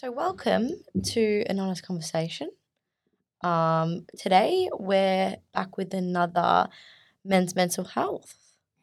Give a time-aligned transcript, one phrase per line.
[0.00, 0.70] So, welcome
[1.12, 2.48] to an honest conversation.
[3.44, 6.68] Um, today we're back with another
[7.22, 8.34] men's mental health.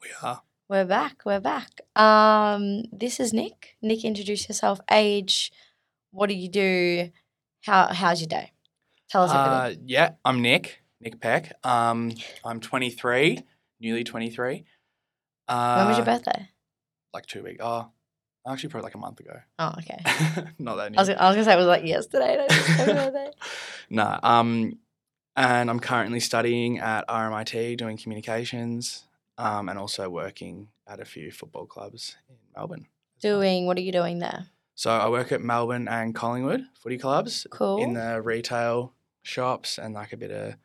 [0.04, 0.44] We are.
[0.70, 1.24] We're back.
[1.26, 1.82] We're back.
[1.96, 3.78] Um, this is Nick.
[3.82, 4.80] Nick, introduce yourself.
[4.92, 5.52] Age.
[6.12, 7.10] What do you do?
[7.64, 8.52] How How's your day?
[9.10, 9.82] Tell us everything.
[9.82, 10.84] Uh, yeah, I'm Nick.
[11.02, 11.54] Nick Peck.
[11.66, 12.14] Um,
[12.46, 13.40] I'm 23,
[13.80, 14.66] newly 23.
[15.48, 16.50] Uh, when was your birthday?
[17.12, 17.58] Like two weeks.
[17.60, 17.90] Oh,
[18.48, 19.40] actually, probably like a month ago.
[19.60, 20.00] Oh, okay.
[20.60, 20.98] Not that new.
[20.98, 22.34] I was, I was gonna say it was like yesterday.
[22.34, 23.32] and it was my birthday.
[23.90, 24.20] no.
[24.24, 24.80] Um,
[25.36, 29.04] and I'm currently studying at RMIT doing communications.
[29.40, 32.88] Um, and also working at a few football clubs in Melbourne.
[33.22, 34.48] Doing what are you doing there?
[34.74, 37.78] So I work at Melbourne and Collingwood footy clubs Cool.
[37.84, 40.56] in the retail shops and like a bit of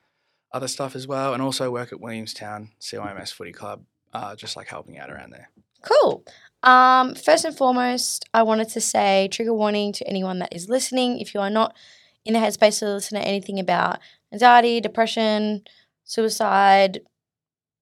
[0.53, 1.35] other stuff as well.
[1.35, 5.51] And also work at Williamstown CYMS Footy Club, uh, just like helping out around there.
[5.83, 6.25] Cool.
[6.63, 11.19] Um, first and foremost, I wanted to say trigger warning to anyone that is listening.
[11.19, 11.77] If you are not
[12.25, 13.99] in the headspace to listen to anything about
[14.33, 15.63] anxiety, depression,
[16.05, 17.01] suicide,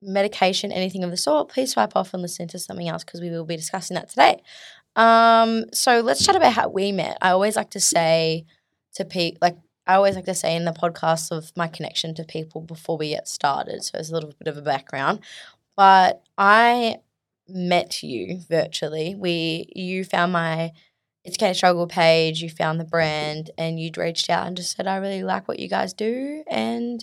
[0.02, 3.30] medication, anything of the sort, please swipe off and listen to something else because we
[3.30, 4.42] will be discussing that today.
[4.96, 7.18] Um, so let's chat about how we met.
[7.20, 8.46] I always like to say
[8.94, 9.56] to people, like
[9.86, 13.10] I always like to say in the podcast of my connection to people before we
[13.10, 13.82] get started.
[13.82, 15.20] So it's a little bit of a background.
[15.76, 16.96] But I
[17.52, 19.14] met you virtually.
[19.14, 20.72] We you found my
[21.24, 24.76] It's Okay to Struggle page, you found the brand, and you'd reached out and just
[24.76, 26.42] said, I really like what you guys do.
[26.48, 27.02] And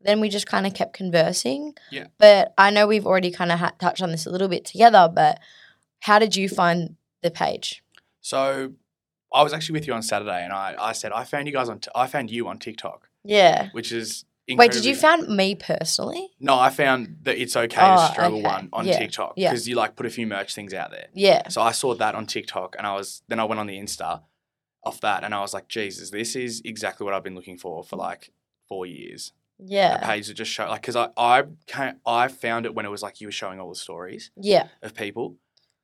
[0.00, 1.74] then we just kind of kept conversing.
[1.90, 2.08] Yeah.
[2.18, 5.08] But I know we've already kind of ha- touched on this a little bit together,
[5.12, 5.38] but
[6.00, 7.82] how did you find the page?
[8.20, 8.72] So
[9.32, 11.68] I was actually with you on Saturday and I, I said, I found you guys
[11.68, 13.68] on, t- I found you on TikTok, Yeah.
[13.72, 16.28] which is Wait, did you found me personally?
[16.38, 18.46] No, I found that It's Okay Oh, to Struggle okay.
[18.48, 19.50] one on Yeah, TikTok yeah.
[19.50, 21.06] because you like put a few merch things out there.
[21.14, 21.48] Yeah.
[21.48, 24.22] So I saw that on TikTok and I was then I went on the Insta
[24.82, 27.82] off that and I was like, Jesus, this is exactly what I've been looking for
[27.82, 28.32] for like
[28.68, 29.32] four years.
[29.58, 29.98] Yeah.
[30.04, 33.02] page that just show like because I I came, I found it when it was
[33.02, 34.66] like you were showing all the stories Yeah.
[34.82, 35.36] of people.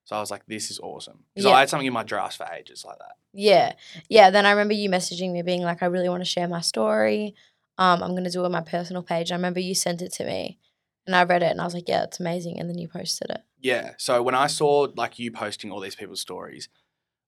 [0.05, 1.55] So I was like, this is awesome because Yeah.
[1.57, 3.13] I had something in my drafts for ages like that.
[3.33, 3.75] Yeah.
[4.09, 4.31] Yeah.
[4.31, 7.37] Then I remember you messaging me being like, I really want to share my story.
[7.81, 9.33] Um, I'm going to do it on my personal page.
[9.33, 10.59] I remember you sent it to me
[11.07, 12.59] and I read it and I was like, yeah, it's amazing.
[12.61, 13.41] And then you posted it.
[13.59, 13.93] Yeah.
[13.97, 16.69] So when I saw like you posting all these people's stories,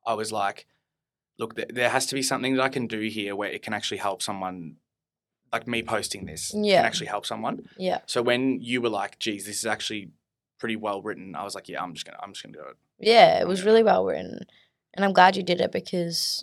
[0.06, 0.66] I was like,
[1.38, 3.72] look, th- there has to be something that I can do here where it can
[3.74, 4.76] actually help someone.
[5.52, 6.78] Like me posting this Yeah.
[6.78, 7.66] can actually help someone.
[7.76, 7.98] Yeah.
[8.06, 10.10] So when you were like, geez, this is actually
[10.58, 12.76] pretty well written, I was like, yeah, I'm just gonna I'm just gonna do it.
[12.98, 13.38] Yeah.
[13.40, 13.66] It was Yeah.
[13.66, 14.46] really well written.
[14.94, 16.42] And I'm glad you did it because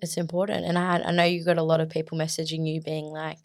[0.00, 0.64] it's important.
[0.64, 3.38] And I had, I know you got a lot of people messaging you being like,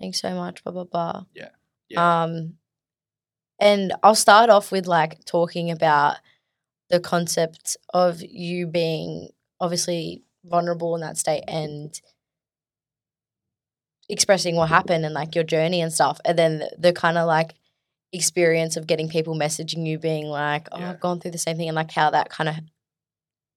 [0.00, 1.24] thanks so much, blah, blah, blah.
[1.34, 1.48] Yeah.
[1.88, 2.22] Yeah.
[2.24, 2.54] Um,
[3.58, 6.16] and I'll start off with like talking about
[6.90, 12.00] the concept of you being obviously vulnerable in that state and
[14.08, 16.20] expressing what happened and like your journey and stuff.
[16.24, 17.54] And then the, the kind of like
[18.12, 20.90] experience of getting people messaging you being like, oh, Yeah.
[20.90, 22.54] I've gone through the same thing and like how that kind of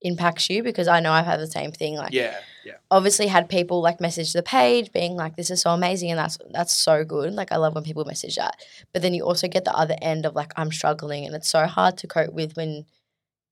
[0.02, 1.96] impacts you because I know I've had the same thing.
[1.96, 2.38] Like, yeah.
[2.64, 2.74] Yeah.
[2.92, 6.38] obviously had people like message the page being like this is so amazing and that's
[6.52, 8.56] that's so good like i love when people message that
[8.94, 11.66] but then you also get the other end of like i'm struggling and it's so
[11.66, 12.86] hard to cope with when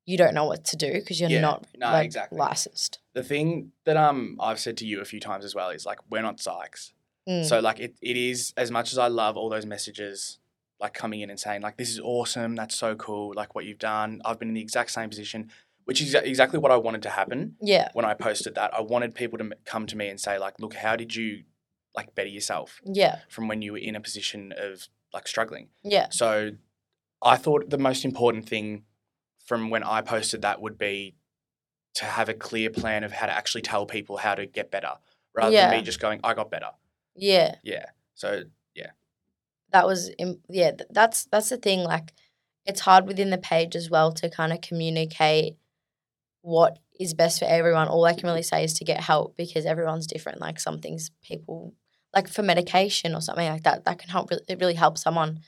[0.06, 2.38] you don't know what to do because you're Yeah, not no, like, exactly.
[2.38, 5.88] licensed The thing that um I've said to you a few times as well is
[5.88, 6.92] like we're not psychs.
[7.28, 7.46] Mm.
[7.46, 10.38] So like it, it is as much as I love all those messages
[10.80, 13.80] like coming in and saying like this is awesome, that's so cool, like what you've
[13.80, 14.22] done.
[14.24, 15.50] I've been in the exact same position,
[15.90, 18.70] which is exactly what I wanted to happen yeah when I posted that.
[18.80, 21.44] I wanted people to come to me and say like, look, how did you
[21.96, 25.66] like better yourself yeah from when you were in a position of like struggling?
[25.84, 26.52] yeah So
[27.34, 28.84] I thought the most important thing
[29.48, 31.16] from when I posted that would be
[31.96, 34.94] to have a clear plan of how to actually tell people how to get better
[35.36, 35.70] rather Yeah.
[35.70, 36.72] than me just going, I got better.
[37.16, 37.88] yeah Yeah.
[38.14, 38.44] So
[38.76, 38.92] yeah.
[39.72, 40.12] that was
[40.50, 42.14] yeah that's that's the thing like
[42.70, 45.56] it's hard within the page as well to kind of communicate
[46.42, 49.66] what is best for everyone all i can really say is to get help because
[49.66, 51.74] everyone's different like some things people
[52.16, 55.40] like for medication or something like that that can help it really helps someone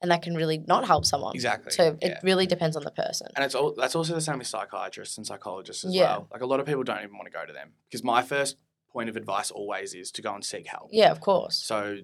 [0.00, 1.70] and that can really not help someone exactly.
[1.72, 4.48] so it really depends on the person And it's all that's also the same with
[4.48, 6.02] psychiatrists and psychologists as Yeah.
[6.16, 6.28] well.
[6.32, 8.56] Like a lot of people don't even want to go to them because my first
[8.92, 10.88] point of advice always is to go and seek help.
[10.92, 11.98] yeah of course So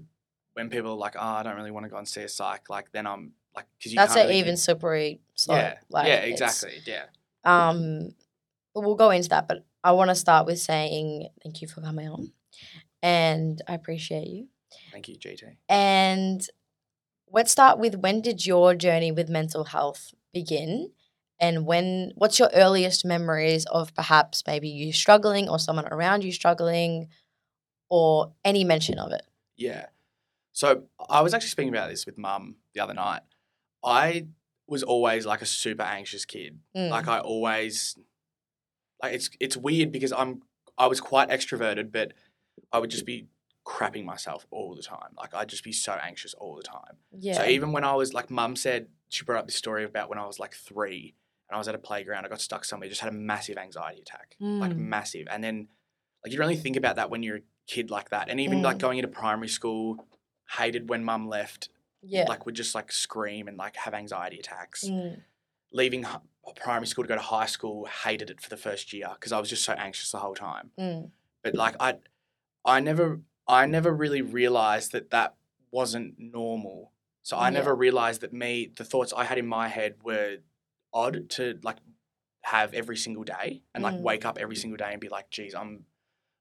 [0.54, 2.70] when people are like, "Oh, I don't really want to go and see a psych,"
[2.70, 6.20] like then I'm like, because you that's an really even slippery slope yeah, like yeah,
[6.20, 7.04] exactly, yeah.
[7.44, 8.14] Um,
[8.80, 9.48] but we'll go into that.
[9.48, 12.32] But I want to start with saying thank you for coming on,
[13.02, 14.48] and I appreciate you.
[14.92, 15.56] Thank you, GT.
[15.68, 16.46] And
[17.32, 20.90] let's start with when did your journey with mental health begin,
[21.40, 26.32] And when what's your earliest memories of perhaps maybe you struggling or someone around you
[26.32, 27.08] struggling
[27.88, 29.22] or any mention of it?
[29.56, 29.86] Yeah.
[30.52, 33.20] So I was actually speaking about this with mum the other night.
[33.84, 34.26] I
[34.66, 36.58] was always like a super anxious kid.
[36.76, 36.90] Mm.
[36.90, 37.96] Like I always
[39.02, 40.42] like it's it's weird because I'm
[40.76, 42.12] I was quite extroverted, but
[42.72, 43.26] I would just be
[43.66, 45.10] crapping myself all the time.
[45.16, 46.96] Like I'd just be so anxious all the time.
[47.12, 47.34] yeah.
[47.34, 50.18] So even when I was like mum said she brought up this story about when
[50.18, 51.14] I was like three
[51.48, 54.00] and I was at a playground, I got stuck somewhere, just had a massive anxiety
[54.02, 54.36] attack.
[54.40, 54.76] Like Mm.
[54.78, 55.26] massive.
[55.30, 55.68] And then
[56.24, 58.28] like you don't really think about that when you're a kid like that.
[58.30, 58.80] And even like Mm.
[58.80, 60.06] going into primary school,
[60.56, 61.68] hated when mum left
[62.02, 62.24] yeah.
[62.28, 64.84] like would just like scream and like have anxiety attacks.
[64.84, 65.22] Mm.
[65.72, 66.06] Leaving
[66.54, 69.40] primary school to go to high school, hated it for the first year because I
[69.40, 70.70] was just so anxious the whole time.
[70.78, 71.10] Mm.
[71.42, 71.94] But like I,
[72.64, 75.34] I never, I never really realized that that
[75.70, 76.92] wasn't normal.
[77.22, 77.54] So I Yeah.
[77.58, 80.38] never realized that me, the thoughts I had in my head were
[80.92, 81.76] odd to like
[82.42, 84.00] have every single day and like Mm.
[84.02, 85.84] wake up every single day and be like, geez, I'm,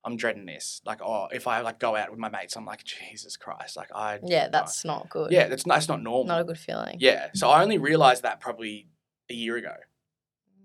[0.06, 0.80] I'm dreading this.
[0.86, 3.90] Like, oh, if I like go out with my mates, I'm like, Jesus Christ, like
[3.94, 5.32] I, Yeah, that's not good.
[5.32, 6.26] yeah, that's not, that's not normal.
[6.26, 6.98] Not a good feeling.
[7.00, 7.30] Yeah.
[7.34, 8.88] So I only realized that probably
[9.30, 9.74] a year ago,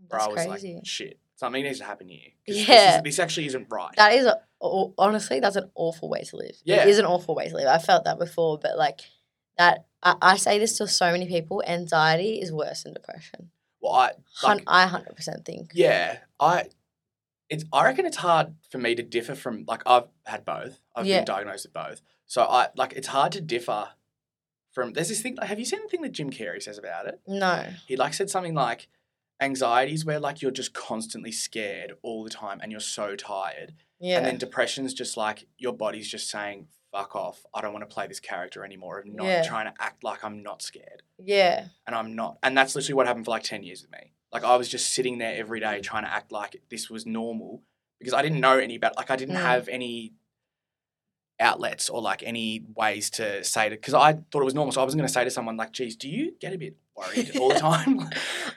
[0.08, 0.74] where That's I was crazy.
[0.74, 2.30] like, shit, something needs to happen here.
[2.46, 2.96] 'Cause This, Yeah.
[2.98, 3.94] is, this actually isn't right.
[3.96, 6.56] That is a, honestly, that's an awful way to live.
[6.64, 6.82] Yeah.
[6.82, 7.66] It is an awful way to live.
[7.66, 9.00] I felt that before, but like
[9.58, 13.50] that, I, I say this to so many people anxiety is worse than depression.
[13.80, 14.12] well, I,
[14.44, 15.72] Like- I 100% think.
[15.74, 16.66] yeah, I,
[17.48, 20.78] it's, I reckon it's hard for me to differ from, like, I've had both.
[20.94, 21.18] I've Yeah.
[21.18, 22.00] been diagnosed with both.
[22.26, 23.88] So I, like, it's hard to differ
[24.70, 27.20] from, there's this thing, have you seen the thing that Jim Carrey says about it?
[27.26, 27.66] No.
[27.88, 28.88] He, like, said something like,
[29.42, 33.74] anxieties where, like, you're just constantly scared all the time and you're so tired.
[34.00, 34.16] Yeah.
[34.18, 37.44] And then depression's just like your body's just saying, fuck off.
[37.54, 39.42] I don't want to play this character anymore of not Yeah.
[39.42, 41.02] trying to act like I'm not scared.
[41.18, 41.66] yeah.
[41.86, 42.38] And I'm not.
[42.42, 44.12] And that's literally what happened for like 10 years with me.
[44.32, 47.62] Like I was just sitting there every day trying to act like this was normal
[47.98, 48.94] because I didn't know any better.
[48.96, 49.42] like I didn't Mm.
[49.42, 50.12] have any
[51.40, 54.72] outlets or like any ways to say it because I thought it was normal.
[54.72, 56.76] So I wasn't going to say to someone like, geez, do you get a bit
[56.96, 58.08] worried all the time?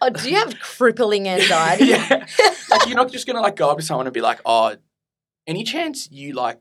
[0.02, 1.86] Oh, do you have crippling anxiety?
[1.86, 2.26] yeah.
[2.70, 4.76] Like you're not just gonna like go up to someone and be like, oh,
[5.48, 6.60] any chance you like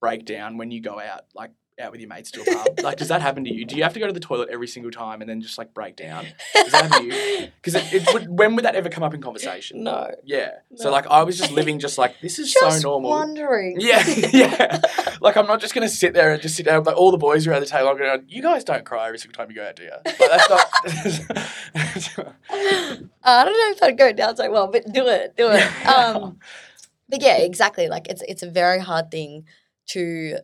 [0.00, 1.50] break down when you go out, like
[1.80, 2.80] out with your mates to a pub?
[2.82, 3.64] like, does that happen to you?
[3.64, 5.74] Do you have to go to the toilet every single time and then just like
[5.74, 6.26] break down?
[6.54, 7.48] Does that happen to you?
[7.62, 9.84] Because it, it would, when would that ever come up in conversation?
[9.84, 10.10] no.
[10.24, 10.50] Yeah.
[10.76, 13.10] So like I was just living just like this is Just so normal.
[13.10, 13.76] wondering.
[13.78, 14.80] Yeah, yeah.
[15.20, 16.84] Like I'm not just gonna sit there and just sit down.
[16.84, 19.18] Like all the boys are around the table, I'm going, "You guys don't cry every
[19.18, 20.48] single time you go out, do you?" Like, that's
[22.18, 22.34] not.
[22.52, 25.86] I don't know if that'd go down so well, but do it, do it.
[25.86, 26.38] Um,
[27.08, 27.88] but yeah, exactly.
[27.88, 29.44] Like it's it's a very hard thing
[29.88, 30.38] to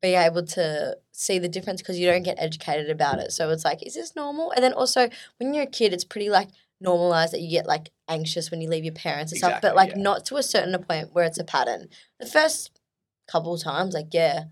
[0.00, 3.32] be able to see the difference because you don't get educated about it.
[3.32, 4.52] So it's like, is this normal?
[4.52, 5.08] And then also
[5.38, 6.48] when you're a kid, it's pretty like
[6.80, 9.90] normalized that you get like anxious when you leave your parents and stuff, but like
[9.90, 10.02] yeah.
[10.02, 11.88] not to a certain point where it's a pattern.
[12.20, 12.78] The first
[13.30, 14.44] couple of times, like yeah,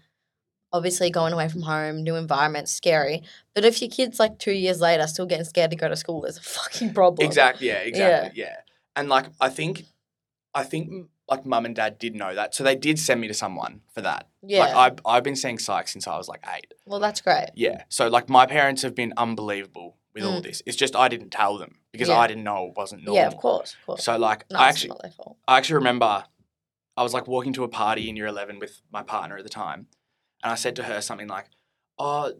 [0.73, 3.23] obviously going away from home, new environment, scary.
[3.55, 6.23] But if your kid's like two years later still getting scared to go to school,
[6.23, 7.27] there's a fucking problem.
[7.27, 7.69] Exactly.
[7.69, 7.83] Yeah.
[7.87, 8.41] Exactly.
[8.41, 8.57] Yeah.
[8.95, 9.85] And like, I think,
[10.57, 13.35] I think like mum and dad did know that, so they did send me to
[13.35, 14.29] someone for that.
[14.43, 14.61] Yeah.
[14.61, 16.73] Like I've I've been seeing psych since I was like eight.
[16.87, 17.51] well, that's great.
[17.55, 17.83] Yeah.
[17.89, 20.45] So like my parents have been unbelievable with all Mm.
[20.45, 20.63] this.
[20.67, 22.19] It's just I didn't tell them because Yeah.
[22.19, 23.17] I didn't know it wasn't normal.
[23.23, 24.05] Yeah, of course, of course.
[24.05, 25.37] So like no, I actually not their fault.
[25.47, 26.25] I actually remember
[26.97, 29.51] I was like walking to a party in year 11 with my partner at the
[29.51, 29.89] time.
[30.43, 31.47] And I said to her something like,
[31.99, 32.33] Oh,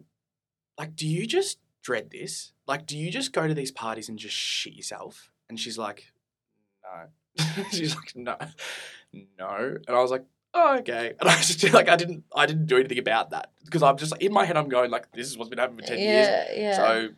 [0.79, 2.53] like, do you just dread this?
[2.67, 5.29] Like, do you just go to these parties and just shit yourself?
[5.49, 6.11] And she's like,
[6.83, 7.09] No.
[7.71, 8.37] she's like, No,
[9.37, 9.77] no.
[9.87, 11.13] And I was like, Oh, okay.
[11.19, 14.11] And I just like, I didn't, I didn't do anything about that because I'm just
[14.11, 16.27] like, in my head, I'm going, like, this is what's been happening for 10 years.
[16.27, 16.73] Yeah, yeah.
[16.75, 17.09] So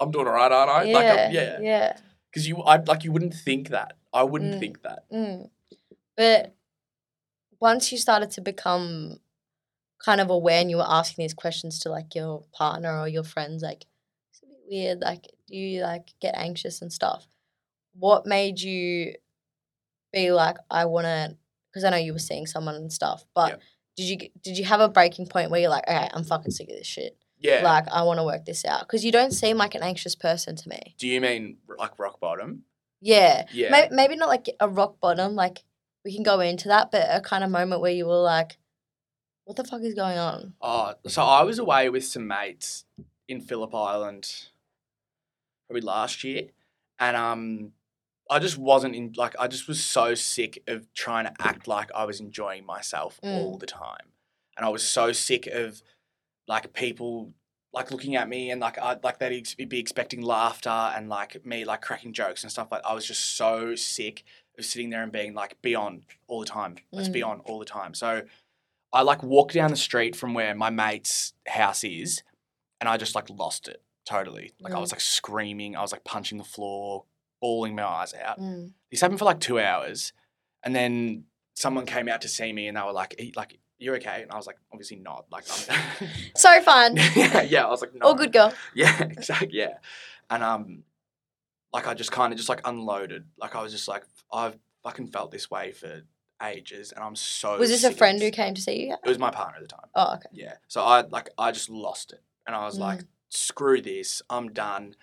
[0.00, 0.82] I'm doing all right, aren't I?
[0.84, 1.58] yeah, Like, I'm, yeah.
[1.60, 1.96] yeah.
[2.30, 3.96] Because you, I like, you wouldn't think that.
[4.12, 4.58] I wouldn't Mm.
[4.60, 5.04] think that.
[5.12, 5.50] Mm.
[6.16, 6.54] But
[7.60, 9.18] once you started to become
[10.04, 13.22] kind of aware and you were asking these questions to like your partner or your
[13.22, 13.84] friends, like
[14.30, 15.00] it's a bit weird.
[15.00, 17.28] Like, do you like get anxious and stuff?
[17.94, 19.14] What made you
[20.12, 21.36] be like, I want to?
[21.70, 23.60] Because I know you were seeing someone and stuff, but Yep.
[23.96, 26.68] did you did you have a breaking point where you're like, okay, I'm fucking sick
[26.68, 27.16] of this shit.
[27.38, 27.62] Yeah.
[27.64, 30.54] Like, I want to work this out because you don't seem like an anxious person
[30.56, 30.94] to me.
[30.98, 32.64] Do you mean like rock bottom?
[33.00, 33.46] Yeah.
[33.52, 33.70] Yeah.
[33.70, 35.64] May- maybe not like a rock bottom, like
[36.04, 38.58] we can go into that, but a kind of moment where you were like,
[39.44, 40.54] what the fuck is going on?
[40.60, 42.84] Oh, so I was away with some mates
[43.28, 44.30] in Phillip Island
[45.66, 46.48] probably last year,
[46.98, 47.72] and um,
[48.32, 51.90] I just wasn't in like I just was so sick of trying to act like
[51.94, 53.36] I was enjoying myself Mm.
[53.36, 54.08] all the time,
[54.56, 55.82] and I was so sick of
[56.48, 57.32] like people
[57.72, 61.44] like looking at me and like I like they'd ex- be expecting laughter and like
[61.46, 64.24] me like cracking jokes and stuff like I was just so sick
[64.58, 66.76] of sitting there and being like be on all the time.
[66.90, 67.28] Let's be Mm.
[67.28, 67.94] on all the time.
[67.94, 68.22] So
[68.92, 72.22] I like walked down the street from where my mate's house is
[72.80, 74.52] and I just like lost it totally.
[74.60, 74.80] Like I Mm.
[74.80, 77.04] was like screaming, I was like punching the floor,
[77.42, 78.40] bawling my eyes out.
[78.40, 78.72] Mm.
[78.90, 80.14] This happened for like two hours,
[80.62, 83.58] and then someone came out to see me, and they were like, "Are you- "Like,
[83.78, 86.96] you're okay?" And I was like, "Obviously not." Like, I'm So fun.
[87.16, 87.66] yeah, yeah.
[87.66, 88.54] I was like, "No." All good girl.
[88.74, 89.50] Yeah, exactly.
[89.52, 89.74] Yeah,
[90.30, 90.84] and um,
[91.74, 93.26] like I just kind of just like unloaded.
[93.36, 96.02] Like I was just like, I've fucking felt this way for
[96.42, 97.58] ages, and I'm so.
[97.58, 98.92] Was this a friend who came to see you?
[99.04, 99.88] It was my partner at the time.
[99.94, 100.28] Oh, okay.
[100.32, 100.54] Yeah.
[100.68, 102.80] So I like I just lost it, and I was Mm.
[102.80, 104.22] like, "Screw this!
[104.30, 104.94] I'm done."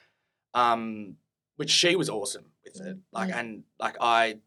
[0.53, 1.17] Um,
[1.59, 2.95] which she was awesome with it.
[2.95, 3.35] Mm, Like, mm.
[3.35, 4.37] and like I,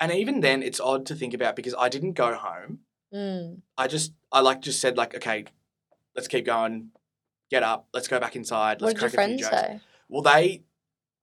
[0.00, 2.80] and even then, it's odd to think about because I didn't go home.
[3.14, 3.60] Mm.
[3.78, 5.44] I just I like just said like, okay,
[6.16, 6.90] let's keep going.
[7.52, 7.86] Get up.
[7.94, 8.80] Let's go back inside.
[8.80, 9.80] What Let's did your crack a few friends say?
[10.08, 10.64] Well, they,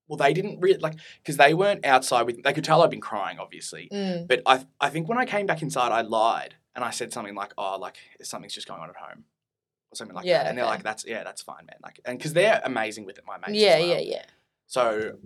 [0.08, 2.42] well, they didn't really like because they weren't outside with.
[2.42, 3.90] They could tell I'd been crying, obviously.
[3.92, 4.28] Mm.
[4.28, 7.34] But I, I think when I came back inside, I lied and I said something
[7.34, 9.24] like, "Oh, like something's just going on at home,"
[9.92, 10.48] or something like Yeah, that.
[10.48, 13.24] And they're like, "That's yeah, that's fine, man." Like, and because they're amazing with it,
[13.26, 13.60] my mates.
[13.60, 13.88] Yeah, well.
[13.88, 14.22] yeah, yeah.
[14.70, 15.18] So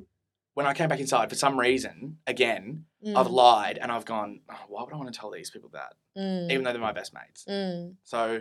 [0.55, 3.33] when I came back inside, for some reason, again, I've Mm.
[3.33, 6.51] lied and I've gone, oh, "Why would I want to tell these people that?" Mm.
[6.51, 7.45] Even though they're my best mates.
[7.47, 7.97] Mm.
[8.05, 8.41] So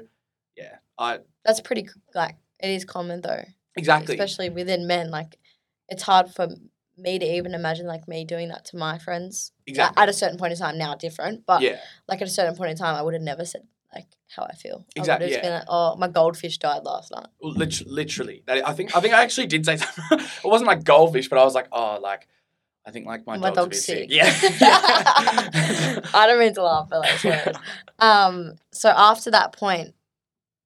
[0.55, 3.43] yeah, I That's pretty like it is common though,
[3.75, 4.15] exactly.
[4.15, 5.11] especially within men.
[5.11, 5.37] Like
[5.89, 6.47] it's hard for
[6.95, 9.51] me to even imagine like me doing that to my friends.
[9.67, 10.01] Like, Exactly.
[10.03, 12.71] At a certain point in time, now different, but yeah, like at a certain point
[12.71, 14.85] in time, I would have never said like how I feel.
[14.95, 15.49] I Exact- would have just yeah.
[15.49, 17.27] been like, oh, my goldfish died last night.
[17.41, 18.43] Well, literally.
[18.47, 20.19] That I think I think I actually did say something.
[20.19, 22.27] it wasn't like goldfish, but I was like, "Oh, like."
[22.85, 24.11] I think like my, My dog's, dog's sick.
[24.11, 24.11] sick.
[24.11, 24.25] Yeah.
[26.13, 27.53] I don't mean to laugh, but like, swear.
[27.99, 28.55] um.
[28.73, 29.95] So after that point,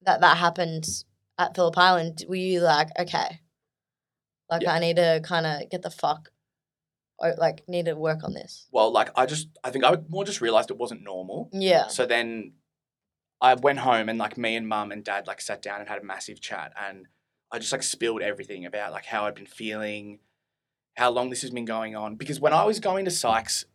[0.04, 0.88] that that happened
[1.38, 3.42] at Phillip Island, were you like, okay,
[4.50, 4.74] like Yeah.
[4.74, 6.32] I need to kind of get the fuck,
[7.20, 8.66] or like need to work on this?
[8.72, 11.50] well, like I just I think I more just realized it wasn't normal.
[11.54, 11.86] Yeah.
[11.88, 12.54] So then
[13.42, 16.00] I went home and like me and mum and dad like sat down and had
[16.02, 17.08] a massive chat and
[17.52, 20.20] I just like spilled everything about like how I'd been feeling,
[20.96, 22.16] how long this has been going on.
[22.16, 23.66] Because when I was going to psychs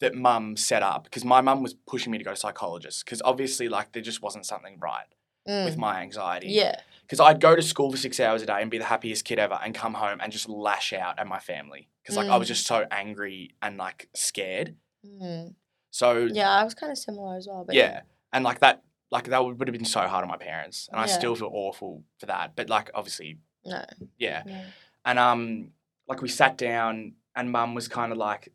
[0.00, 3.20] that mum set up, because my mum was pushing me to go to psychologists, because
[3.24, 5.06] obviously like there just wasn't something right
[5.46, 5.78] with Mm.
[5.78, 6.48] my anxiety.
[6.48, 6.80] Yeah.
[7.02, 9.38] Because I'd go to school for six hours a day and be the happiest kid
[9.38, 11.88] ever and come home and just lash out at my family.
[12.02, 12.54] Because like I was Mm.
[12.54, 14.76] just so angry and like scared.
[15.04, 15.54] Mm.
[15.90, 17.64] So Yeah, I was kind of similar as well.
[17.64, 18.02] But yeah.
[18.30, 20.88] And like that, like that would, would have been so hard on my parents.
[20.90, 22.54] And I still feel awful for that.
[22.56, 23.84] But like obviously, No.
[24.18, 24.42] yeah.
[24.46, 24.60] no.
[25.04, 25.70] And um,
[26.06, 28.52] like we sat down and mum was kind of like,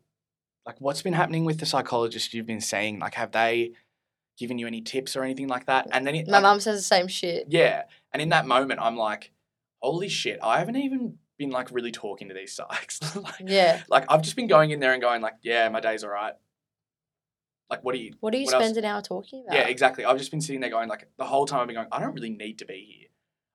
[0.66, 2.98] like, what's been happening with the psychologist you've been seeing?
[2.98, 3.72] Like, have they
[4.38, 5.88] given you any tips or anything like that?
[5.92, 7.46] And then it, My like, mum says the same shit.
[7.50, 7.82] yeah.
[8.12, 9.32] And in that moment, I'm like,
[9.82, 13.14] holy shit, I haven't even been like really talking to these psychs.
[13.22, 13.82] like, Yeah.
[13.88, 16.34] like I've just been going in there and going like, yeah, my day's all right.
[17.70, 18.14] Like, what do you?
[18.20, 18.64] What do you What else?
[18.64, 19.56] spend an hour talking about?
[19.56, 20.04] Yeah, exactly.
[20.04, 22.14] I've just been sitting there going like the whole time I've been going, I don't
[22.14, 23.08] really need to be here.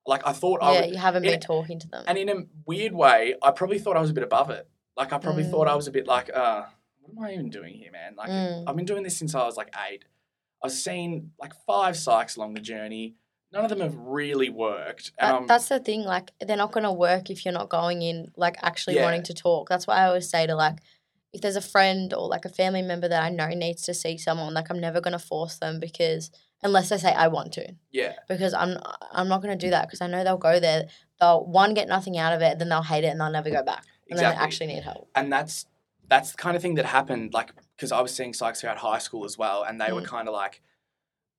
[0.06, 2.04] Like I thought I Yeah, would, you haven't been a- talking to them.
[2.08, 2.36] and in a
[2.66, 4.68] weird way, I probably thought I was a bit above it.
[4.98, 5.78] Like I probably thought I Mm.
[5.78, 6.64] was a bit like, uh,
[7.02, 8.16] what am I even doing here, man?
[8.16, 8.64] Like Mm.
[8.68, 10.06] I've been doing this since I was like eight.
[10.64, 13.16] I've seen like five psychs along the journey.
[13.52, 15.12] None of them have really worked.
[15.20, 16.04] That, that's the thing.
[16.04, 19.06] Like, they're not going to work if you're not going in, like, actually Yeah.
[19.06, 19.70] wanting to talk.
[19.70, 20.76] That's why I always say to, like,
[21.34, 24.18] if there's a friend or like a family member that I know needs to see
[24.18, 26.32] someone, like, I'm never going to force them because
[26.64, 28.78] unless they say I want to, yeah, because I'm
[29.12, 30.88] I'm not going to do that because I know they'll go there,
[31.20, 33.64] they'll one get nothing out of it, then they'll hate it and they'll never go
[33.64, 34.38] back, and then exactly.
[34.40, 35.10] they actually need help.
[35.16, 35.66] and that's
[36.10, 38.98] that's the kind of thing that happened like because i was seeing psychs throughout high
[38.98, 40.06] school as well and they were Mm.
[40.08, 40.60] kind of like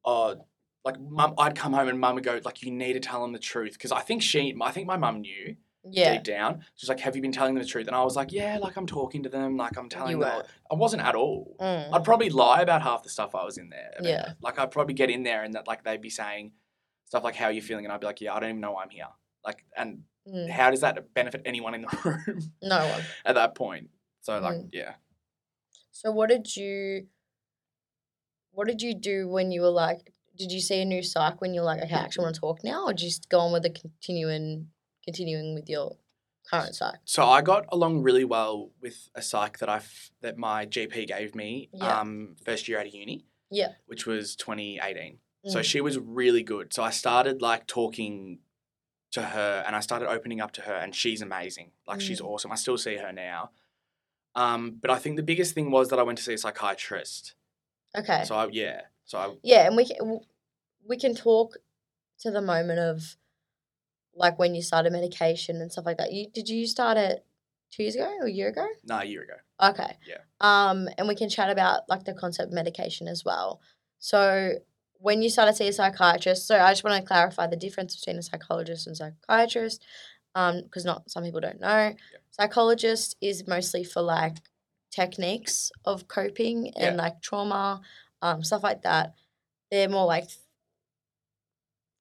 [0.04, 0.36] oh
[0.84, 3.32] like mum i'd come home and mum would go like you need to tell them
[3.32, 6.88] the truth because i think she i think my mum knew Yeah, deep down she's
[6.90, 8.86] like have you been telling them the truth and i was like yeah like i'm
[8.86, 10.46] talking to them like i'm telling you them weren't.
[10.70, 11.88] i wasn't at all Mm.
[11.94, 14.08] i'd probably lie about half the stuff i was in there about.
[14.08, 14.32] Yeah.
[14.42, 16.52] like i'd probably get in there and that like they'd be saying
[17.06, 18.72] stuff like how are you feeling and i'd be like yeah i don't even know
[18.72, 19.06] why i'm here
[19.44, 20.50] like and Mm.
[20.50, 21.88] how does that benefit anyone in the
[22.26, 23.00] room No one.
[23.24, 23.88] at that point
[24.20, 24.68] so like Mm.
[24.70, 24.92] yeah
[25.92, 27.06] So what did you
[28.52, 31.52] what did you do when you were like did you see a new psych when
[31.54, 33.68] you're like, okay, I actually want to talk now, or just go on with the
[33.70, 34.68] continuing
[35.04, 35.96] continuing with your
[36.50, 36.96] current psych?
[37.04, 39.80] So I got along really well with a psych that I
[40.22, 42.00] that my GP gave me Yeah.
[42.00, 43.24] um, first year out of uni.
[43.50, 43.72] Yeah.
[43.86, 45.18] Which was 2018.
[45.46, 45.64] So Mm.
[45.64, 46.72] she was really good.
[46.72, 48.40] So I started like talking
[49.12, 51.72] to her and I started opening up to her and she's amazing.
[51.86, 52.26] Like she's Mm.
[52.26, 52.52] awesome.
[52.52, 53.50] I still see her now.
[54.36, 57.34] Um, but I think the biggest thing was that I went to see a psychiatrist.
[57.96, 58.22] Okay.
[58.24, 58.82] So I, yeah.
[59.04, 60.20] So I, yeah, and we can
[60.86, 61.56] we can talk
[62.20, 63.16] to the moment of
[64.14, 66.12] like when you started medication and stuff like that.
[66.12, 67.24] You did you start it
[67.70, 68.66] two years ago or a year ago?
[68.84, 69.34] Nah, a year ago.
[69.62, 69.96] Okay.
[70.06, 70.18] Yeah.
[70.40, 73.60] Um, and we can chat about like the concept of medication as well.
[73.98, 74.54] So
[74.94, 77.96] when you started to see a psychiatrist, so I just want to clarify the difference
[77.96, 79.82] between a psychologist and psychiatrist,
[80.34, 81.66] um, because not some people don't know.
[81.68, 82.18] Yeah.
[82.30, 84.36] Psychologist is mostly for like
[84.90, 87.80] techniques of coping and like trauma,
[88.22, 89.14] um, stuff like that.
[89.70, 90.28] They're more like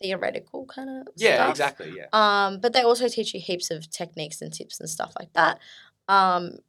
[0.02, 1.50] theoretical kind of Yeah, stuff.
[1.50, 1.94] exactly.
[1.96, 2.08] Yeah.
[2.14, 5.60] Um, but they also teach you heaps of techniques and tips and stuff like that.
[6.08, 6.60] Um,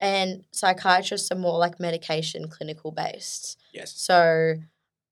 [0.00, 3.58] and psychiatrists are more like medication clinical based.
[3.72, 3.92] Yes.
[3.92, 4.54] So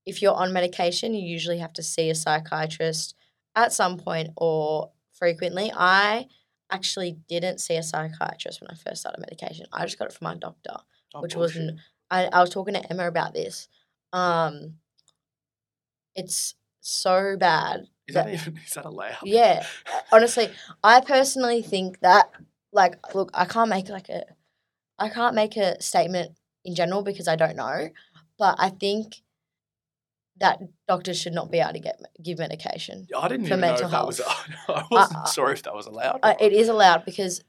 [0.07, 3.15] if you're on medication, you usually have to see a psychiatrist
[3.57, 5.73] at some point or frequently.
[5.75, 6.27] I
[6.71, 9.67] actually didn't see a psychiatrist when I first started medication.
[9.73, 10.75] I just got it from my doctor,
[11.15, 11.81] Oh, which wasn't.
[12.11, 13.69] I, I was talking to Emma about this.
[14.13, 14.75] Um,
[16.15, 16.55] it's
[16.85, 17.87] so bad.
[18.07, 18.57] Is that even?
[18.67, 19.17] Is that allowed?
[19.25, 19.65] Yeah,
[20.13, 20.51] honestly,
[20.83, 22.31] I personally think that
[22.73, 24.25] like look, I can't make like a
[24.99, 26.33] I can't make a statement
[26.65, 27.89] in general because I don't know,
[28.39, 29.23] but I think
[30.39, 33.07] that doctors should not be able to get give medication.
[33.17, 34.19] I didn't for even know mental that was.
[34.21, 34.49] health.
[34.69, 36.21] I wasn't Uh, sure if that was allowed.
[36.23, 37.43] Uh, it is allowed because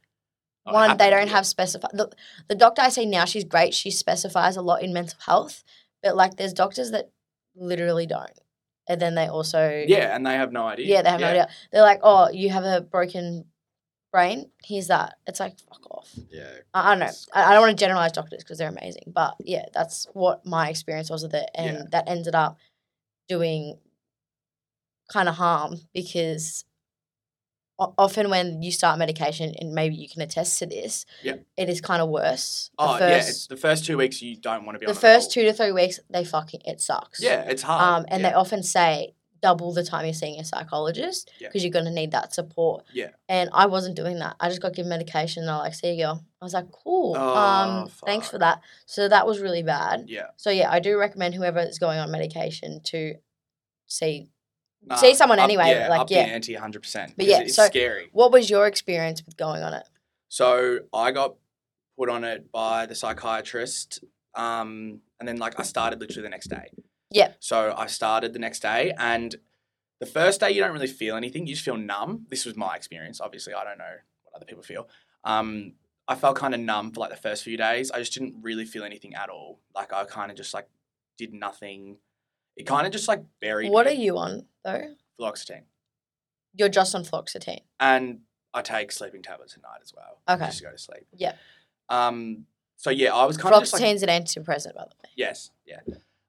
[0.67, 1.91] Oh, one, they don't have specified.
[1.93, 2.09] The,
[2.47, 3.75] the doctor I see now, she's great.
[3.75, 5.63] She specifies a lot in mental health,
[6.01, 7.11] but like there's doctors that
[7.55, 8.31] literally don't,
[8.87, 10.85] and then they also Yeah, and they have no idea.
[10.87, 11.47] yeah they have no idea.
[11.71, 13.45] They're like, oh, you have a broken
[14.11, 14.49] brain.
[14.63, 15.15] Here's that.
[15.27, 16.09] It's like fuck off.
[16.31, 16.49] Yeah.
[16.73, 17.11] I, I don't know.
[17.33, 20.69] I, I don't want to generalize doctors because they're amazing, but yeah, that's what my
[20.69, 21.83] experience was with it, and Yeah.
[21.91, 22.57] that ended up
[23.27, 23.77] doing
[25.11, 26.74] kind of harm because o-
[27.77, 31.35] often when you start medication, and maybe you can attest to this, Yeah.
[31.57, 32.71] it is kind of worse.
[32.77, 34.91] The Oh yeah, it's first, the first two weeks you don't want to be the
[34.91, 37.21] on it at first two to three weeks, they fucking it sucks.
[37.21, 37.81] Yeah, it's hard.
[38.01, 38.29] Um, and yeah.
[38.29, 41.49] they often say double the time you're seeing a psychologist Yeah.
[41.49, 42.83] because you're going to need that support.
[42.93, 43.09] Yeah.
[43.29, 44.35] And I wasn't doing that.
[44.39, 46.23] I just got given medication and they're like, see you, girl.
[46.41, 47.15] I was like, cool.
[47.15, 48.61] Oh, um, thanks for that.
[48.87, 50.05] So that was really bad.
[50.07, 50.27] yeah.
[50.37, 53.15] So yeah, I do recommend whoever is going on medication to
[53.85, 54.29] see.
[54.87, 56.25] Nah, See someone up- anyway, Yeah, like, up yeah.
[56.25, 57.13] the ante 100%.
[57.17, 58.09] But yeah, it's so- scary.
[58.11, 59.87] What was your experience with going on it?
[60.29, 61.35] So I got
[61.97, 64.03] put on it by the psychiatrist,
[64.35, 66.69] um, and then like I started literally the next day.
[67.09, 67.33] Yeah.
[67.39, 69.35] So I started the next day, and
[69.99, 72.25] the first day you don't really feel anything; you just feel numb.
[72.29, 73.21] This was my experience.
[73.21, 74.89] Obviously, I don't know what other people feel.
[75.23, 75.73] Um,
[76.07, 77.89] I felt kind of numb for like the first few days.
[77.91, 79.59] I just didn't really feel anything at all.
[79.73, 80.67] Like I kind of just like
[81.17, 81.97] did nothing.
[82.57, 83.71] It kind of just like buried.
[83.71, 84.95] What are you on though?
[85.19, 85.61] Fluoxetine,
[86.53, 87.61] You're just on fluoxetine.
[87.79, 88.19] and
[88.53, 90.19] I take sleeping tablets at night as well.
[90.29, 90.45] Okay.
[90.45, 91.05] Just to go to sleep.
[91.15, 91.33] Yeah.
[91.89, 92.45] Um.
[92.77, 95.09] So yeah, I was kind of just like an antidepressant, by the way.
[95.15, 95.79] Yes, yeah.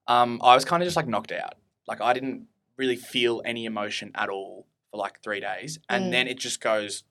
[0.06, 1.54] Um, I was kind of just like knocked out.
[1.88, 2.46] Like I didn't
[2.76, 6.10] really feel any emotion at all for like three days, and Mm.
[6.12, 7.02] then it just goes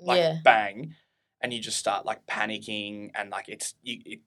[0.00, 0.38] like yeah.
[0.42, 0.94] bang,
[1.40, 4.20] and you just start like panicking, and like it's you, it,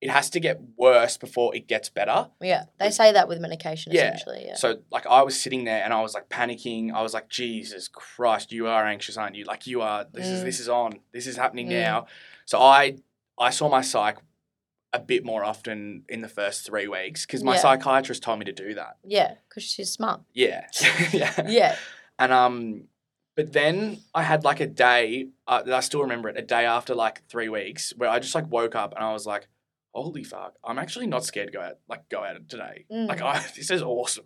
[0.00, 2.28] it has to get worse before it gets better.
[2.40, 2.64] Yeah.
[2.78, 4.44] They say that with medication Yeah, essentially.
[4.46, 4.56] Yeah.
[4.56, 6.92] So like I was sitting there and I was like panicking.
[6.92, 9.44] I was like, Jesus Christ, you are anxious, aren't you?
[9.44, 10.04] Like you are.
[10.12, 10.44] This is Mm.
[10.44, 11.00] this is on.
[11.12, 11.80] This is happening Mm.
[11.80, 12.06] now.
[12.44, 12.96] So I
[13.38, 14.18] I saw my psych
[14.92, 17.60] a bit more often in the first three weeks because my Yeah.
[17.60, 18.96] psychiatrist told me to do that.
[19.02, 20.20] Yeah, because she's smart.
[20.32, 20.66] Yeah,
[21.12, 21.76] yeah, Yeah.
[22.18, 22.84] And um,
[23.34, 25.28] but then I had like a day.
[25.46, 26.38] Uh, I still remember it.
[26.38, 29.26] A day after like three weeks where I just like woke up and I was
[29.26, 29.48] like,
[30.02, 32.86] holy fuck, I'm actually not scared to go out like go out today.
[32.90, 33.22] Like Mm.
[33.34, 34.24] I, this is awesome.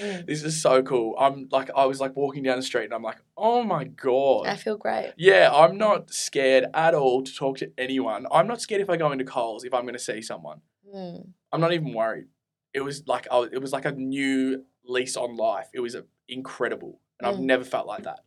[0.00, 0.26] Mm.
[0.26, 1.14] This is so cool.
[1.18, 4.46] I'm like, I was like walking down the street and I'm like, oh my God.
[4.46, 5.14] I feel great.
[5.16, 8.26] Yeah, I'm not scared at all to talk to anyone.
[8.30, 10.60] I'm not scared if I go into Coles if I'm going to see someone.
[10.94, 11.28] Mm.
[11.52, 12.26] I'm not even worried.
[12.74, 15.68] It was like, I was, it was like a new lease on life.
[15.72, 17.00] It was uh, incredible.
[17.18, 17.44] And I've Mm.
[17.44, 18.20] never felt like that.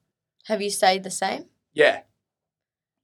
[0.46, 1.46] Have you stayed the same?
[1.74, 2.02] Yeah.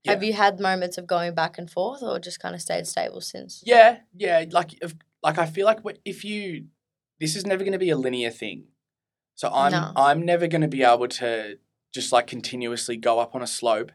[0.06, 3.20] Have you had moments of going back and forth or just kind of stayed stable
[3.20, 3.62] since?
[3.66, 4.44] Yeah, yeah.
[4.50, 6.66] Like, if, like I feel like if you,
[7.20, 8.64] this is never going to be a linear thing.
[9.34, 9.92] So I'm, No.
[9.96, 11.58] I'm never going to be able to
[11.92, 13.92] just like continuously go up on a slope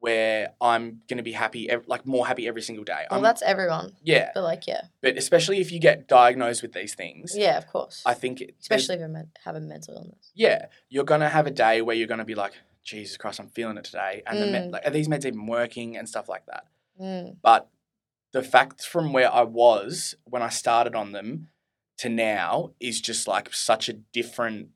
[0.00, 3.06] where I'm going to be happy, like more happy every single day.
[3.10, 3.92] Well, I'm, that's everyone.
[4.02, 4.82] yeah, But like, yeah.
[5.00, 8.02] but especially if you get diagnosed with these things, Yeah, of course.
[8.04, 10.30] I think, it, Especially if you have a mental illness.
[10.34, 12.52] yeah, you're gonna have a day where you're gonna be like,
[12.84, 14.72] Jesus Christ, I'm feeling it today, and the med- Mm.
[14.72, 16.66] like, are these meds even working and stuff like that.
[17.00, 17.36] Mm.
[17.42, 17.68] But
[18.32, 21.48] the fact from where I was when I started on them
[21.98, 24.68] to now is just like such a different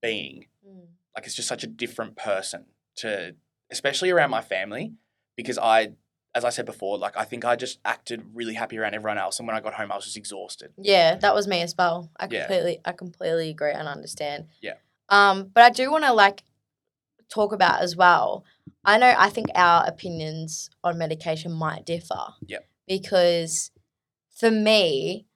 [0.00, 0.46] being.
[0.66, 0.86] Mm.
[1.14, 3.34] Like it's just such a different person to,
[3.70, 4.94] especially around my family,
[5.36, 5.92] because I,
[6.34, 9.38] as I said before, like I think I just acted really happy around everyone else,
[9.38, 10.72] and when I got home, I was just exhausted.
[10.78, 12.10] Yeah, that was me as well.
[12.18, 12.46] I Yeah.
[12.46, 14.46] completely, I completely agree and understand.
[14.62, 14.74] Yeah.
[15.08, 16.42] Um, but I do want to like
[17.28, 18.44] talk about as well.
[18.84, 22.34] I know I think our opinions on medication might differ.
[22.46, 22.66] Yep.
[22.86, 23.70] Because
[24.34, 25.26] for me,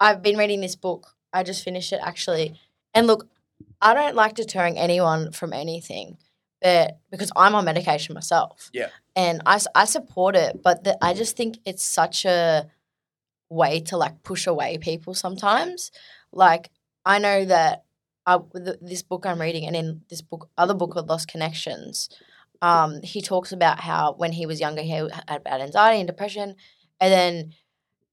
[0.00, 1.14] I've been reading this book.
[1.32, 2.58] I just finished it actually.
[2.94, 3.28] And look,
[3.80, 6.16] I don't like deterring anyone from anything,
[6.62, 8.70] but because I'm on medication myself.
[8.72, 8.88] Yeah.
[9.14, 12.68] And I, I support it, but the, I just think it's such a
[13.50, 15.90] way to like push away people sometimes.
[16.32, 16.70] Like,
[17.04, 17.83] I know that
[18.26, 22.08] I, th- this book I'm reading, and in this book, other book called Lost Connections,
[22.62, 26.56] um, he talks about how when he was younger, he had bad anxiety and depression,
[27.00, 27.52] and then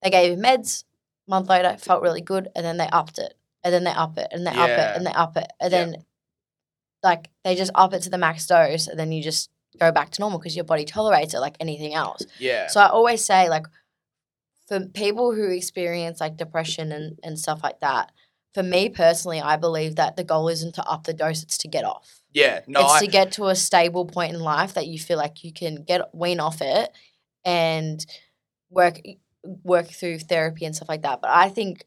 [0.04, 0.84] they gave him meds.
[1.28, 4.18] A month later, felt really good, and then they upped it, and then they up
[4.18, 5.86] it, and they up it, and they up it, and Yeah.
[5.86, 6.06] then
[7.04, 10.10] like they just up it to the max dose, and then you just go back
[10.12, 12.24] to normal because your body tolerates it like anything else.
[12.38, 12.68] Yeah.
[12.68, 13.66] So I always say like
[14.68, 18.12] for people who experience like depression and, and stuff like that,
[18.54, 21.68] for me personally, I believe that the goal isn't to up the dose, it's to
[21.68, 22.22] get off.
[22.34, 22.62] yeah.
[22.68, 25.44] No, it's I, to get to a stable point in life that you feel like
[25.44, 26.90] you can get wean off it
[27.46, 28.06] and
[28.70, 29.00] work
[29.64, 31.22] work through therapy and stuff like that.
[31.22, 31.86] But I think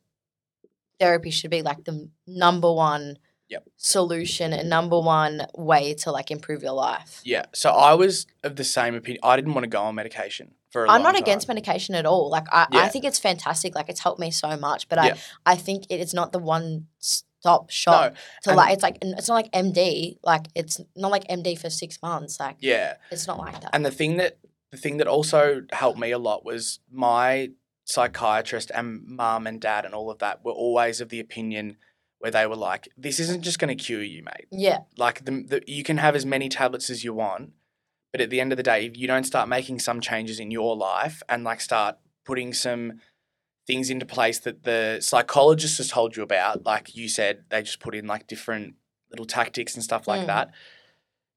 [0.99, 3.19] therapy should be like the number one
[3.51, 3.65] Yep.
[3.77, 7.21] solution and number one way to like improve your life.
[7.25, 7.45] yeah.
[7.55, 9.21] So I was of the same opinion.
[9.23, 12.31] I didn't want to go on medication for a I'm not against medication at all.
[12.31, 12.81] Like I, Yeah.
[12.81, 13.75] I think it's fantastic.
[13.75, 14.89] Like it's helped me so much.
[14.89, 15.17] But Yeah.
[15.47, 18.17] I, I think it, it's not the one stop shop No.
[18.45, 20.19] to and- like it's like it's not like MD.
[20.25, 22.41] Like it's not like MD for six months.
[22.41, 22.95] Like Yeah.
[23.11, 23.71] it's not like that.
[23.75, 24.39] And the thing that
[24.73, 27.51] the thing that also helped me a lot was my
[27.85, 31.77] psychiatrist and mum and dad and all of that were always of the opinion
[32.25, 34.47] where they were like, "This isn't just going to cure you, mate.
[34.51, 34.79] yeah.
[34.97, 37.53] Like the, the you can have as many tablets as you want,
[38.13, 40.51] but at the end of the day, if you don't start making some changes in
[40.51, 43.01] your life and like start putting some
[43.67, 47.79] things into place that the psychologist has told you about, like you said, they just
[47.81, 48.77] put in like different
[49.11, 50.27] little tactics and stuff like Mm.
[50.29, 50.51] that.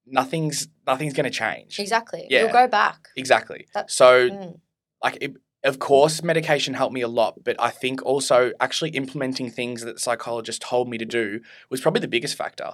[0.06, 1.80] Nothing's nothing's going to change.
[1.80, 2.28] Exactly.
[2.30, 2.44] Yeah.
[2.44, 3.10] You'll go back.
[3.18, 3.68] Exactly.
[3.74, 4.60] That- so, Mm.
[5.04, 9.50] like, it, of course, medication helped me a lot, but I think also actually implementing
[9.50, 12.74] things that the psychologist told me to do was probably the biggest factor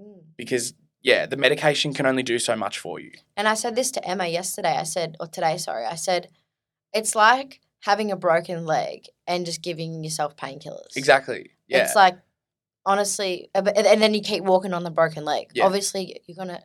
[0.00, 0.22] Mm.
[0.36, 3.12] because, yeah, the medication can only do so much for you.
[3.36, 4.76] And I said this to Emma yesterday.
[4.76, 5.84] I said, or today, sorry.
[5.84, 6.28] I said,
[6.92, 10.96] it's like having a broken leg and just giving yourself painkillers.
[10.96, 11.50] Exactly.
[11.66, 11.84] Yeah.
[11.84, 12.18] It's like
[12.86, 13.66] honestly, and
[14.02, 15.50] then you keep walking on the broken leg.
[15.52, 15.66] Yeah.
[15.66, 16.62] Obviously, you're gonna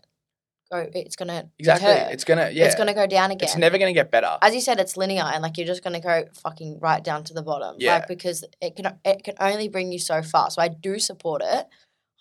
[0.73, 0.89] go.
[0.93, 1.87] It's gonna exactly.
[1.87, 2.09] deter.
[2.11, 2.65] It's gonna, yeah.
[2.65, 3.47] It's gonna go down again.
[3.47, 4.37] It's never gonna get better.
[4.41, 7.33] As you said, it's linear, and like you're just gonna go fucking right down to
[7.33, 7.75] the bottom.
[7.79, 7.95] Yeah.
[7.95, 10.49] Like because it can it can only bring you so far.
[10.51, 11.67] So I do support it,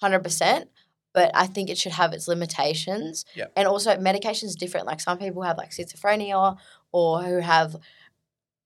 [0.00, 0.68] hundred percent.
[1.14, 3.26] But I think it should have its limitations.
[3.34, 3.46] Yeah.
[3.54, 4.86] And also, medication is different.
[4.86, 6.56] Like some people have like schizophrenia
[6.90, 7.76] or who have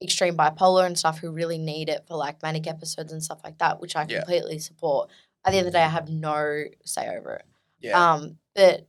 [0.02, 3.58] extreme bipolar and stuff who really need it for like manic episodes and stuff like
[3.58, 4.18] that, which I Yeah.
[4.18, 5.10] completely support.
[5.44, 7.46] At the end of the day, I have no say over it.
[7.80, 8.12] Yeah.
[8.12, 8.86] Um, but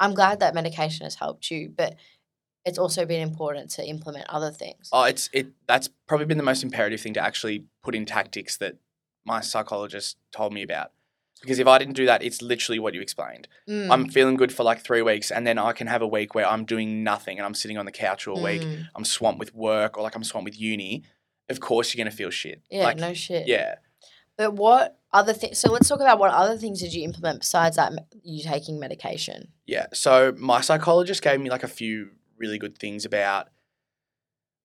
[0.00, 1.96] I'm glad that medication has helped you, but
[2.64, 4.90] it's also been important to implement other things.
[4.92, 5.48] oh, it's it.
[5.66, 8.76] That's probably been the most imperative thing to actually put in tactics that
[9.24, 10.92] my psychologist told me about.
[11.40, 13.46] Because if I didn't do that, it's literally what you explained.
[13.68, 16.34] Mm, I'm feeling good for like three weeks, and then I can have a week
[16.34, 18.62] where I'm doing nothing and I'm sitting on the couch all week.
[18.62, 18.86] mm.
[18.96, 21.04] I'm swamped with work or like I'm swamped with uni.
[21.48, 22.62] Of course, you're gonna feel shit.
[22.70, 23.46] Yeah, like, no shit.
[23.46, 23.76] Yeah.
[24.38, 25.58] But what other things?
[25.58, 27.92] So let's talk about what other things did you implement besides that?
[28.22, 29.48] You taking medication?
[29.66, 29.86] Yeah.
[29.92, 33.48] So my psychologist gave me like a few really good things about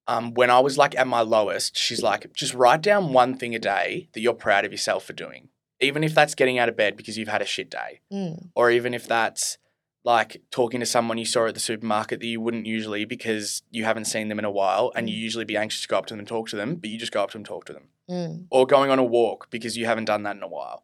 [0.08, 3.56] um, when I was like at my lowest, she's like, just write down one thing
[3.56, 5.50] a day that you're proud of yourself for doing.
[5.80, 8.02] Even if that's getting out of bed because you've had a shit day.
[8.12, 8.50] Mm.
[8.56, 9.58] Or even if that's
[10.06, 13.86] like talking to someone you saw at the supermarket that you wouldn't usually because you
[13.86, 16.14] haven't seen them in a while and you usually be anxious to go up to
[16.14, 17.74] them and talk to them, but you just go up to them and talk to
[17.74, 17.84] them.
[18.10, 18.48] Mm.
[18.52, 20.84] or going on a walk because you haven't done that in a while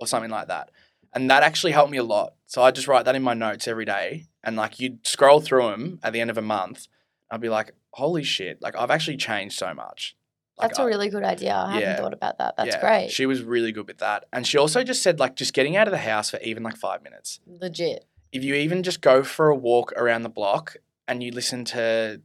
[0.00, 0.72] or something like that.
[1.14, 2.34] And that actually helped me a lot.
[2.46, 5.70] So I just write that in my notes every day and like you'd scroll through
[5.70, 6.88] them at the end of a month.
[7.30, 10.16] I'd be like, holy shit, like I've actually changed so much.
[10.58, 11.54] Like, That's a really good idea.
[11.54, 11.86] I Yeah.
[11.90, 12.54] hadn't thought about that.
[12.56, 13.10] That's yeah, great.
[13.12, 14.24] She was really good with that.
[14.32, 16.76] And she also just said like just getting out of the house for even like
[16.76, 17.38] five minutes.
[17.46, 18.06] Legit.
[18.32, 20.76] If you even just go for a walk around the block
[21.08, 22.20] and you listen to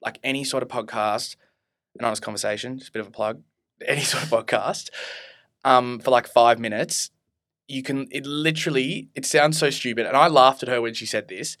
[0.00, 1.36] like any sort of podcast,
[1.98, 3.42] an honest conversation, just a bit of a plug,
[3.86, 4.90] any sort of podcast,
[5.64, 7.10] um, for like five minutes,
[7.66, 10.06] you can it literally it sounds so stupid.
[10.06, 11.56] And I laughed at her when she said this.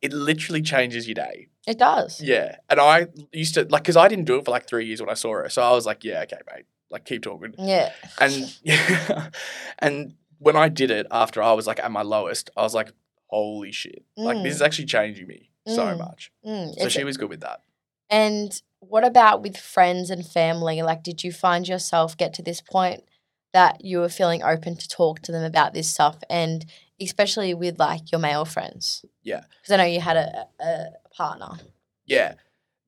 [0.00, 1.48] It literally changes your day.
[1.66, 2.20] It does.
[2.20, 2.56] Yeah.
[2.70, 5.10] And I used to like because I didn't do it for like three years when
[5.10, 5.48] I saw her.
[5.48, 6.66] So I was like, yeah, okay, mate.
[6.90, 7.54] Like keep talking.
[7.58, 7.92] Yeah.
[8.20, 9.30] And yeah,
[9.80, 12.92] and when I did it after I was like at my lowest, I was like,
[13.28, 14.04] holy shit.
[14.16, 15.98] Like this is actually changing me so Mm.
[15.98, 16.32] much.
[16.44, 16.78] Mm.
[16.78, 17.62] So she was good with that.
[18.10, 20.80] And what about with friends and family?
[20.82, 23.04] Like, did you find yourself get to this point
[23.52, 26.16] that you were feeling open to talk to them about this stuff?
[26.30, 26.64] And
[27.00, 29.04] especially with like your male friends.
[29.22, 29.42] Yeah.
[29.60, 31.58] Because I know you had a, a partner.
[32.06, 32.34] Yeah.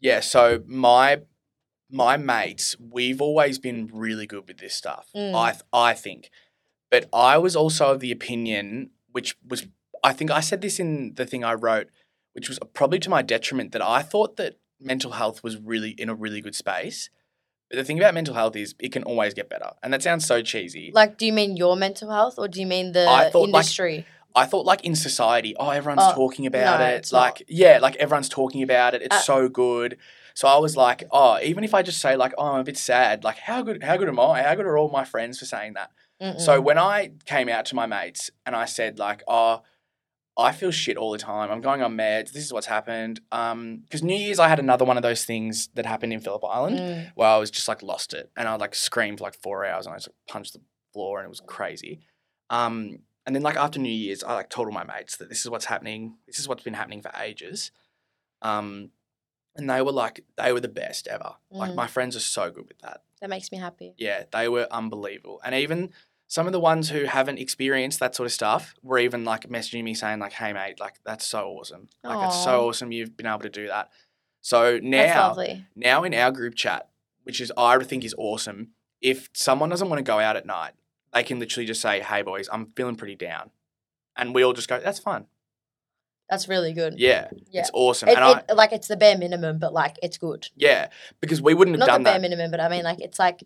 [0.00, 0.20] Yeah.
[0.20, 1.20] So my
[1.92, 5.08] my mates, we've always been really good with this stuff.
[5.14, 5.34] Mm.
[5.34, 6.30] I th- I think.
[6.90, 9.66] But I was also of the opinion, which was
[10.02, 11.88] I think I said this in the thing I wrote,
[12.32, 16.08] which was probably to my detriment, that I thought that mental health was really in
[16.08, 17.10] a really good space.
[17.68, 19.70] But the thing about mental health is it can always get better.
[19.82, 20.90] And that sounds so cheesy.
[20.92, 23.62] Like, do you mean your mental health or do you mean the I thought, like,
[23.62, 24.06] industry?
[24.34, 26.94] I thought like in society, oh, everyone's Oh, talking about no, it.
[26.94, 29.02] it's Like, yeah, like everyone's talking about it.
[29.02, 29.98] It's Uh, so good.
[30.34, 32.76] So I was like, oh, even if I just say like, oh, I'm a bit
[32.78, 34.42] sad, like how good how good am I?
[34.42, 35.90] How good are all my friends for saying that?
[36.38, 36.64] So Mm-mm.
[36.64, 39.62] when I came out to my mates and I said like, oh,
[40.40, 41.50] I feel shit all the time.
[41.50, 42.32] I'm going on meds.
[42.32, 43.20] This is what's happened.
[43.32, 46.44] Um, because New Year's I had another one of those things that happened in Phillip
[46.44, 47.12] Island Mm.
[47.14, 49.86] where I was just like lost it and I like screamed for like four hours
[49.86, 50.60] and I just like, punched the
[50.92, 52.00] floor and it was crazy.
[52.48, 55.40] Um, and then like after New Year's, I like told all my mates that this
[55.40, 56.16] is what's happening.
[56.26, 57.70] This is what's been happening for ages.
[58.42, 58.90] Um,
[59.56, 61.34] and they were like they were the best ever.
[61.50, 61.74] Like Mm.
[61.76, 63.02] my friends are so good with that.
[63.20, 63.94] That makes me happy.
[63.98, 65.40] Yeah, they were unbelievable.
[65.44, 65.92] And even
[66.30, 69.82] some of the ones who haven't experienced that sort of stuff were even like messaging
[69.82, 71.88] me saying like, "Hey mate, like that's so awesome.
[72.04, 73.90] Like it's so awesome you've been able to do that."
[74.40, 75.36] So now
[75.74, 76.88] now in our group chat,
[77.24, 78.68] which is I think is awesome,
[79.00, 80.74] if someone doesn't want to go out at night,
[81.12, 83.50] they can literally just say, "Hey boys, I'm feeling pretty down,"
[84.14, 85.26] and we all just go, "That's fine."
[86.28, 86.94] That's really good.
[86.96, 87.62] Yeah, Yeah.
[87.62, 88.08] it's awesome.
[88.08, 90.46] It, and I, like it's the bare minimum, but like it's good.
[90.54, 90.90] yeah,
[91.20, 93.18] because we wouldn't have Not the done bare that, minimum, but I mean like it's
[93.18, 93.42] like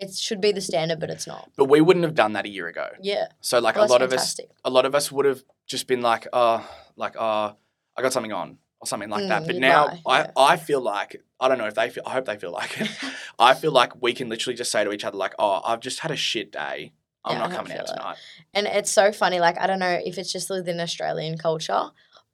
[0.00, 1.50] it should be the standard, but it's not.
[1.56, 2.88] but we wouldn't have done that a year ago.
[3.00, 3.28] Yeah.
[3.40, 5.86] So like Well, a lot that's of us, a lot of us would have just
[5.86, 7.56] been like, "Oh, like oh,
[7.96, 9.44] I got something on." Or something like that.
[9.44, 10.30] Mm, But now lie, I, yeah.
[10.36, 12.90] I feel like I don't know if they feel I hope they feel like it.
[13.38, 16.00] I feel like we can literally just say to each other like, "Oh, I've just
[16.00, 16.92] had a shit day.
[17.24, 17.86] I'm Yeah, not coming out it.
[17.86, 18.16] tonight."
[18.52, 19.40] And it's so funny.
[19.40, 21.84] Like I don't know if it's just within Australian culture,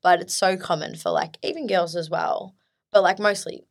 [0.03, 2.57] but it's so common for like even girls as well.
[2.91, 3.63] But like mostly,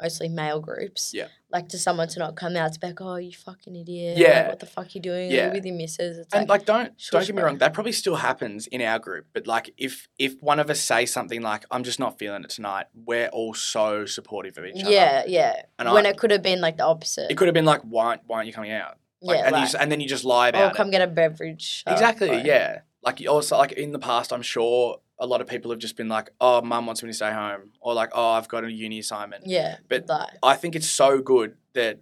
[0.00, 1.12] mostly male groups.
[1.14, 1.28] Yeah.
[1.50, 4.18] Like to someone to not come out to be like, oh, you fucking idiot.
[4.18, 4.40] Yeah.
[4.40, 5.30] Like, what the fuck you doing?
[5.30, 5.52] Yeah.
[5.52, 6.18] With your missus.
[6.18, 8.98] It's And like, like, don't don't get me wrong, that probably still happens in our
[8.98, 9.26] group.
[9.32, 12.50] But like, if if one of us say something like, "I'm just not feeling it
[12.50, 14.92] tonight," we're all so supportive of each other.
[14.92, 15.62] yeah, yeah.
[15.78, 17.30] And when I- it could have been like the opposite.
[17.30, 19.52] it could have been like, "Why aren't, why aren't you coming out?" Like, yeah, and,
[19.52, 20.60] like, you just, and then you just lie about.
[20.60, 20.92] oh, about come it.
[20.92, 21.82] get a beverage.
[21.86, 22.40] Oh, Exactly.
[22.42, 22.80] yeah.
[23.02, 25.96] Like you also like in the past, I'm sure a lot of people have just
[25.96, 28.70] been like, "Oh, mum wants me to stay home," or like, "Oh, I've got a
[28.72, 29.78] uni assignment." Yeah.
[29.88, 32.00] But like, I think it's so good that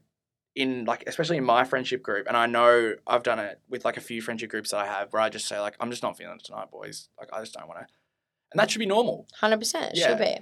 [0.54, 3.96] in like especially in my friendship group, and I know I've done it with like
[3.96, 6.16] a few friendship groups that I have where I just say like, I'm just not
[6.16, 7.08] feeling it tonight, boys.
[7.18, 7.86] Like I just don't want to,
[8.52, 9.26] and that should be normal.
[9.40, 10.08] Hundred percent, it Yeah.
[10.08, 10.38] should be.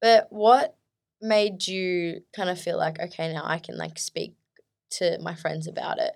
[0.00, 0.76] But what
[1.20, 4.34] made you kind of feel like okay, now I can like speak
[4.92, 6.12] to my friends about it?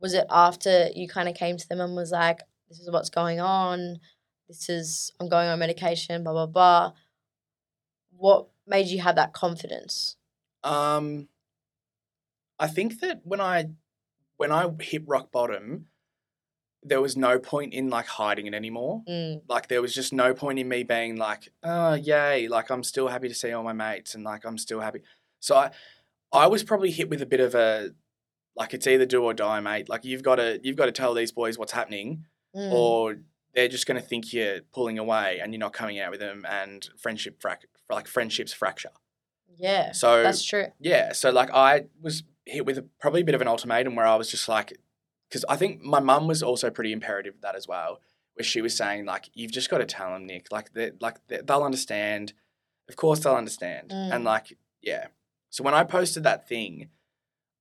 [0.00, 3.10] Was it after you kind of came to them and was like, "This is what's
[3.10, 4.00] going on.
[4.52, 6.92] This is I'm going on medication." Blah blah blah.
[8.16, 10.16] What made you have that confidence?
[10.62, 11.28] Um,
[12.58, 13.70] I think that when I
[14.36, 15.86] when I hit rock bottom,
[16.82, 19.02] there was no point in like hiding it anymore.
[19.08, 22.84] Mm, Like there was just no point in me being like, oh yay, like I'm
[22.84, 25.02] still happy to see all my mates and like I'm still happy.
[25.40, 25.70] So I
[26.32, 27.90] I was probably hit with a bit of a
[28.54, 29.88] like it's either do or die, mate.
[29.88, 33.16] Like you've got to you've got to tell these boys what's happening, mm, or
[33.54, 36.44] they're just going to think you're pulling away and you're not coming out with them,
[36.48, 38.90] and friendship frac- like friendships fracture.
[39.58, 40.66] yeah, So that's true.
[40.80, 44.06] yeah, so like I was hit with a, probably a bit of an ultimatum where
[44.06, 44.72] I was just like,
[45.28, 48.00] because I think my mum was also pretty imperative with that as well,
[48.34, 51.18] where she was saying like, you've just got to tell them, Nick, like they like
[51.28, 52.32] they, they'll understand,
[52.88, 54.14] of course they'll understand, Mm.
[54.14, 55.08] and like yeah.
[55.50, 56.88] So when I posted that thing,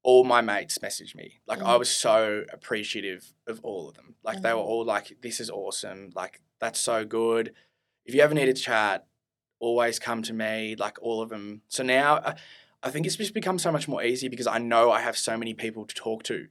[0.04, 1.42] all my mates messaged me.
[1.46, 1.80] Like I Mm.
[1.80, 4.16] was so appreciative of all of them.
[4.24, 4.66] Like they were Mhm.
[4.66, 6.12] all like, this is awesome.
[6.16, 7.54] Like that's so good.
[8.06, 9.06] If you ever need a chat,
[9.60, 10.76] always come to me.
[10.76, 11.62] Like all of them.
[11.68, 12.16] So now.
[12.18, 12.36] I,
[12.84, 15.38] I think it's just become so much more easy because I know I have so
[15.38, 16.48] many people to talk to.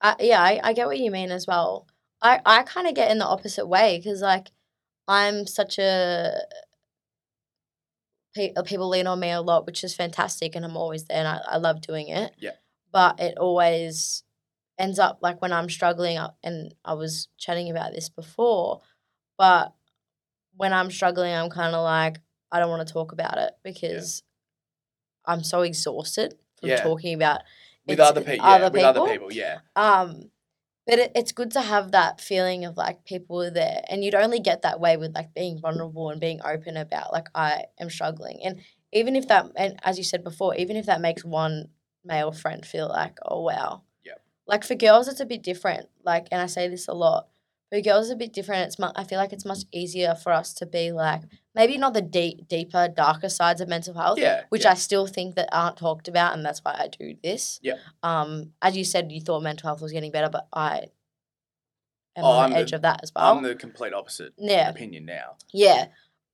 [0.00, 1.88] I, yeah, I, I get what you mean as well.
[2.22, 4.52] I, I kind of get in the opposite way because, like,
[5.08, 6.42] I'm such a.
[8.36, 11.28] uh, People lean on me a lot, which is fantastic, and I'm always there, and
[11.28, 12.32] I, I love doing it.
[12.38, 12.52] Yeah.
[12.92, 14.22] But it always
[14.78, 18.80] ends up like when I'm struggling, uh, and I was chatting about this before,
[19.38, 19.72] but
[20.56, 22.18] when I'm struggling, I'm kind of like,
[22.52, 24.22] I don't want to talk about it because
[25.26, 26.82] I'm so exhausted from Yeah.
[26.82, 27.40] talking about
[27.86, 29.28] With other, pe- yeah, other with other people.
[29.28, 29.58] people, yeah.
[29.74, 30.30] Um,
[30.86, 34.14] but it, it's good to have that feeling of like people are there, and you'd
[34.14, 37.90] only get that way with like being vulnerable and being open about like I am
[37.90, 38.60] struggling, and
[38.92, 41.68] even if that, and as you said before, even if that makes one
[42.04, 44.20] male friend feel like, oh wow, Yep.
[44.46, 45.88] Like for girls, it's a bit different.
[46.04, 47.28] Like, and I say this a lot.
[47.72, 48.66] For girls, it's a bit different.
[48.66, 51.22] It's mu- I feel like it's much easier for us to be like
[51.54, 54.42] maybe not the deep, deeper, darker sides of mental health, Yeah.
[54.50, 54.72] which yeah.
[54.72, 57.58] I still think that aren't talked about, and that's why I do this.
[57.62, 57.74] Yeah.
[58.02, 60.88] Um, as you said, you thought mental health was getting better, but I
[62.16, 63.36] am Oh, on I'm the the- edge of that as well.
[63.36, 65.36] I'm the complete opposite yeah, opinion now.
[65.52, 65.86] yeah.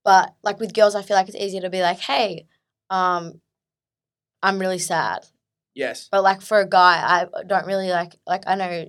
[0.05, 2.47] But like with girls, I feel like it's easier to be like, hey,
[2.88, 3.40] um,
[4.43, 5.27] I'm really sad.
[5.75, 6.09] Yes.
[6.11, 8.88] But like for a guy, I don't really like like I know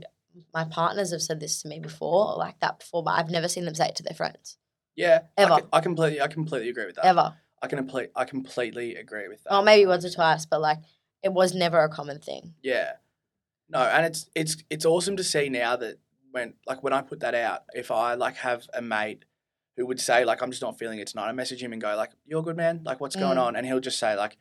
[0.54, 3.66] my partners have said this to me before, like that before, but I've never seen
[3.66, 4.58] them say it to their friends
[4.96, 5.22] Yeah.
[5.38, 5.56] I Ever.
[5.60, 7.06] c- I, completely I completely agree with that.
[7.06, 7.34] ever.
[7.62, 9.54] I can complete I completely agree with that.
[9.54, 10.80] Oh, maybe once or twice, but like
[11.24, 12.54] it was never a common thing.
[12.64, 12.94] Yeah.
[13.70, 15.98] No, and it's it's it's awesome to see now that
[16.32, 19.26] when like when I put that out, if I like have a mate
[19.78, 21.96] who would say like I'm just not feeling it tonight, I message him and go
[21.96, 22.82] like, "You're a good, man.
[22.84, 23.42] Like, what's going Mm.
[23.44, 24.38] on?" And he'll just say like,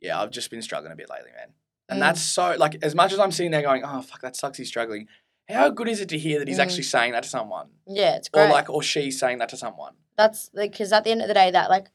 [0.00, 1.52] "Yeah, I've just been struggling a bit lately, man."
[1.88, 2.00] And Mm.
[2.00, 4.56] that's so like as much as I'm sitting there going, "Oh fuck, that sucks.
[4.58, 5.08] He's struggling."
[5.52, 6.62] How good is it to hear that he's Mm.
[6.62, 8.46] actually saying that to someone, Yeah, it's great.
[8.46, 9.94] or like, or she's saying that to someone?
[10.16, 11.90] That's like because at the end of the day, that like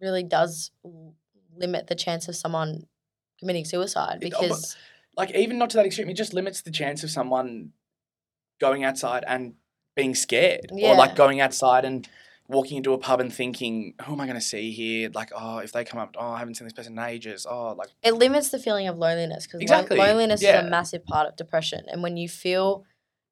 [0.00, 0.70] really does
[1.56, 2.86] limit the chance of someone
[3.38, 4.76] committing suicide It- oh, because
[5.16, 7.72] like even not to that extreme, it just limits the chance of someone
[8.60, 9.54] going outside and
[9.96, 12.08] being scared, or like going outside and
[12.50, 15.58] walking into a pub and thinking, "Who am I going to see here?" Like, oh,
[15.58, 17.46] if they come up, oh, I haven't seen this person in ages.
[17.48, 21.28] Oh, like, it limits the feeling of loneliness because Exactly, loneliness is a massive part
[21.28, 21.84] of depression.
[21.90, 22.84] And when you feel,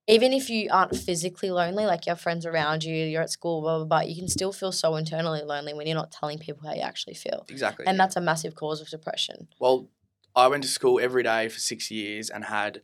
[0.07, 3.61] even if you aren't physically lonely, like you have friends around you, you're at school,
[3.61, 6.67] blah blah blah, you can still feel so internally lonely when you're not telling people
[6.67, 7.87] how you actually feel, exactly.
[7.87, 9.49] and that's a massive cause of depression.
[9.59, 9.89] well,
[10.37, 12.83] I went to school every day for six years and had.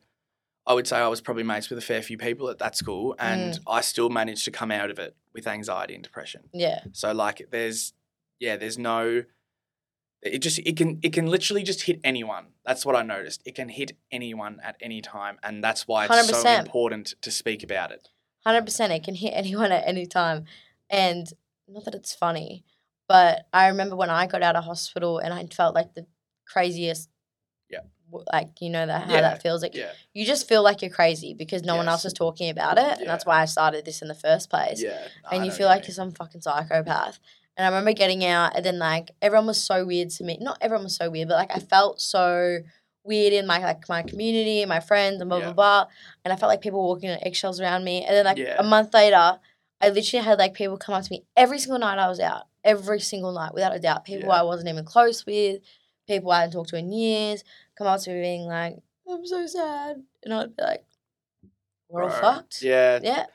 [0.67, 3.15] I would say I was probably mates with a fair few people at that school,
[3.19, 3.61] and Mm.
[3.67, 6.49] I still managed to come out of it with anxiety and depression.
[6.53, 7.93] Yeah, So like there's
[8.41, 9.25] yeah, there's no
[10.23, 12.47] it just it can it can literally just hit anyone.
[12.65, 13.43] That's what I noticed.
[13.45, 16.61] It can hit anyone at any time and that's why it's so 100%.
[16.61, 18.09] important to speak about it.
[18.47, 20.45] hundred percent, it can hit anyone at any time,
[20.89, 21.27] and
[21.69, 22.65] not that it's funny,
[23.07, 26.07] but I remember when I got out of hospital and I felt like the
[26.47, 27.11] craziest.
[28.13, 28.21] Yeah.
[28.33, 29.91] Like you know that how Yeah, that feels like Yeah.
[30.13, 33.09] you just feel like you're crazy because no one else is talking about it, and
[33.09, 34.83] that's why I started this in the first place.
[34.83, 34.99] Yeah.
[35.31, 37.19] and I you feel like you're some fucking psychopath.
[37.57, 40.39] And I remember getting out, and then like everyone was so weird to me.
[40.41, 42.59] Not everyone was so weird, but like I felt so
[43.05, 45.53] weird in my like my community and my friends and blah Yeah.
[45.53, 45.87] blah blah.
[46.25, 48.05] And I felt like people walking on eggshells around me.
[48.05, 48.57] And then like Yeah.
[48.59, 49.39] a month later,
[49.81, 52.45] I literally had like people come up to me every single night I was out,
[52.65, 54.05] every single night without a doubt.
[54.05, 54.41] People Yeah.
[54.41, 55.61] I wasn't even close with,
[56.07, 57.45] people I hadn't talked to in years,
[57.77, 58.77] come up to me being like,
[59.09, 60.85] "I'm so sad," and I'd be like,
[61.89, 63.01] "We're all Bro, fucked." Yeah.
[63.03, 63.27] Yeah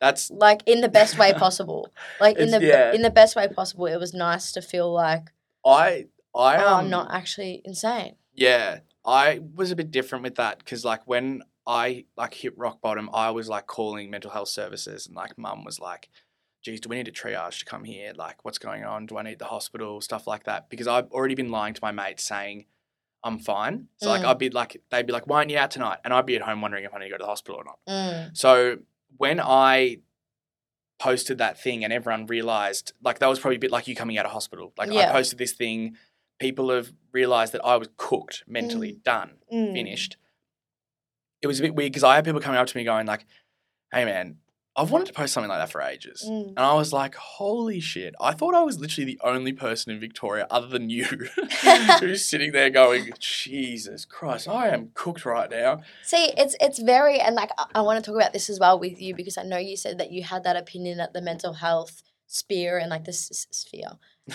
[0.00, 1.92] That's like in the best way possible.
[2.20, 2.92] Like in It's- the yeah.
[2.92, 3.86] in the best way possible.
[3.86, 5.30] It was nice to feel like
[5.64, 8.16] I I oh, um, I'm not actually insane.
[8.34, 12.80] Yeah, I was a bit different with that because like when I like hit rock
[12.82, 16.08] bottom, I was like calling mental health services and like mum was like,
[16.66, 18.12] "Geez, do we need a triage to come here?
[18.16, 19.06] Like, what's going on?
[19.06, 20.00] Do I need the hospital?
[20.00, 22.66] Stuff like that." Because I've already been lying to my mates saying
[23.22, 23.88] I'm fine.
[23.98, 24.26] So like Mm.
[24.26, 26.42] I'd be like, they'd be like, "Why aren't you out tonight?" And I'd be at
[26.42, 27.78] home wondering if I need to go to the hospital or not.
[27.88, 28.78] Mm, So
[29.16, 29.98] when I
[30.98, 34.18] posted that thing and everyone realized, like that was probably a bit like you coming
[34.18, 34.72] out of hospital.
[34.76, 35.96] Like I posted this thing,
[36.38, 39.72] people have realized that I was cooked, mentally done, mm.
[39.72, 40.16] finished.
[41.42, 43.26] It was a bit weird because I had people coming up to me going like,
[43.92, 44.38] "Hey man,
[44.76, 46.48] I've wanted to post something like that for ages." Mm.
[46.48, 48.14] And I was like, holy shit.
[48.20, 51.04] I thought I was literally the only person in Victoria other than you
[52.00, 55.80] who's sitting there going, Jesus Christ, I am cooked right now.
[56.02, 58.78] See, it's it's very and like I, I want to talk about this as well
[58.78, 61.54] with you because I know you said that you had that opinion that the mental
[61.54, 63.92] health sphere and like the s- sphere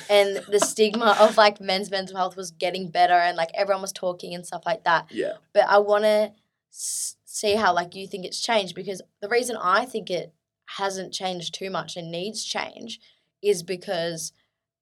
[0.09, 3.91] and the stigma of like men's mental health was getting better and like everyone was
[3.91, 5.07] talking and stuff like that.
[5.11, 5.33] Yeah.
[5.53, 6.31] but I want to
[6.71, 10.33] s- see how like you think it's changed because the reason I think it
[10.77, 12.99] hasn't changed too much and needs change
[13.41, 14.31] is because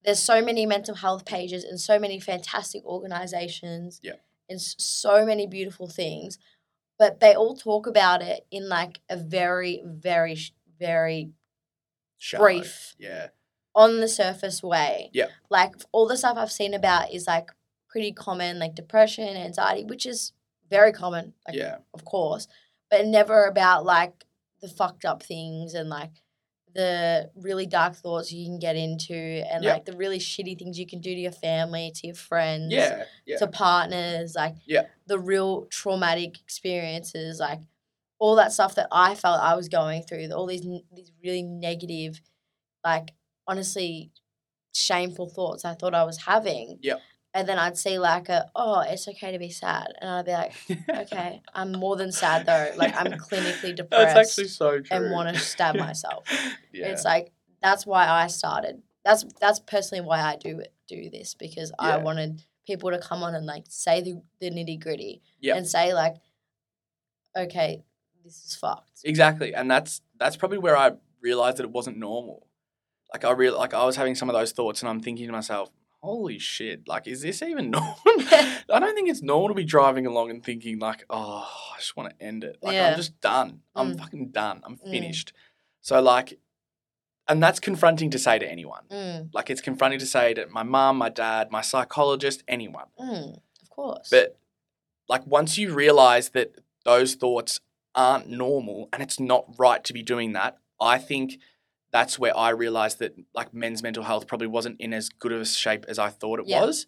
[0.04, 4.14] there's so many mental health pages and so many fantastic organizations Yeah.
[4.50, 6.38] and so many beautiful things
[6.98, 10.38] but they all talk about it in like a very very
[10.80, 11.32] very
[12.18, 12.44] Shallow.
[12.44, 13.28] brief Yeah.
[13.76, 15.10] on the surface way.
[15.13, 15.28] Yeah.
[15.50, 17.50] Like all the stuff I've seen about is like
[17.90, 20.34] pretty common, like depression, anxiety, which is
[20.70, 21.78] very common, like, Yeah.
[21.94, 22.48] of course,
[22.90, 24.26] but never about like
[24.62, 26.12] the fucked up things and like
[26.76, 29.74] the really dark thoughts you can get into and Yeah.
[29.74, 33.06] like the really shitty things you can do to your family, to your friends, Yeah.
[33.26, 33.38] Yeah.
[33.38, 34.84] to partners, like Yeah.
[35.08, 37.62] the real traumatic experiences, like
[38.20, 40.62] all that stuff that I felt I was going through, all these
[40.92, 42.22] these really negative,
[42.84, 43.13] like
[43.48, 44.12] honestly
[44.74, 46.78] shameful thoughts I thought I was having.
[46.82, 47.02] Yep.
[47.34, 50.32] And then I'd see like a oh it's okay to be sad, and I'd be
[50.32, 50.54] like
[50.90, 54.86] okay I'm more than sad though like I'm clinically depressed That's actually so true.
[54.92, 56.25] and want to stab myself.
[56.73, 56.88] yeah.
[56.88, 58.82] It's like that's why I started.
[59.06, 63.23] That's that's personally why I do it, do this because I wanted people to come
[63.23, 65.58] on and like say the, the nitty gritty Yep.
[65.58, 66.15] and say like,
[67.36, 67.84] okay,
[68.23, 68.92] this is fucked.
[69.04, 72.48] Exactly, and that's that's probably where I realized that it wasn't normal.
[73.13, 75.32] Like I real like I was having some of those thoughts, and I'm thinking to
[75.32, 75.69] myself,
[76.02, 76.87] "Holy shit!
[76.87, 80.43] Like, is this even normal?" I don't think it's normal to be driving along and
[80.43, 82.58] thinking like, "Oh, I just want to end it.
[82.62, 82.91] Like, Yeah.
[82.91, 83.62] I'm just done.
[83.75, 84.00] I'm Mm.
[84.00, 84.62] fucking done.
[84.63, 84.91] I'm Mm.
[84.91, 85.33] finished."
[85.81, 86.39] So like,
[87.27, 88.85] and that's confronting to say to anyone.
[88.89, 92.87] Mm, Like, it's confronting to say to my mom, my dad, my psychologist, anyone.
[93.00, 94.10] mm, of course.
[94.10, 94.37] But
[95.08, 97.60] like once you realize that those thoughts
[97.95, 101.39] aren't normal and it's not right to be doing that, I think
[101.92, 105.42] that's where I realized that like men's mental health probably wasn't in as good of
[105.42, 106.62] a shape as I thought it Yeah.
[106.62, 106.87] was.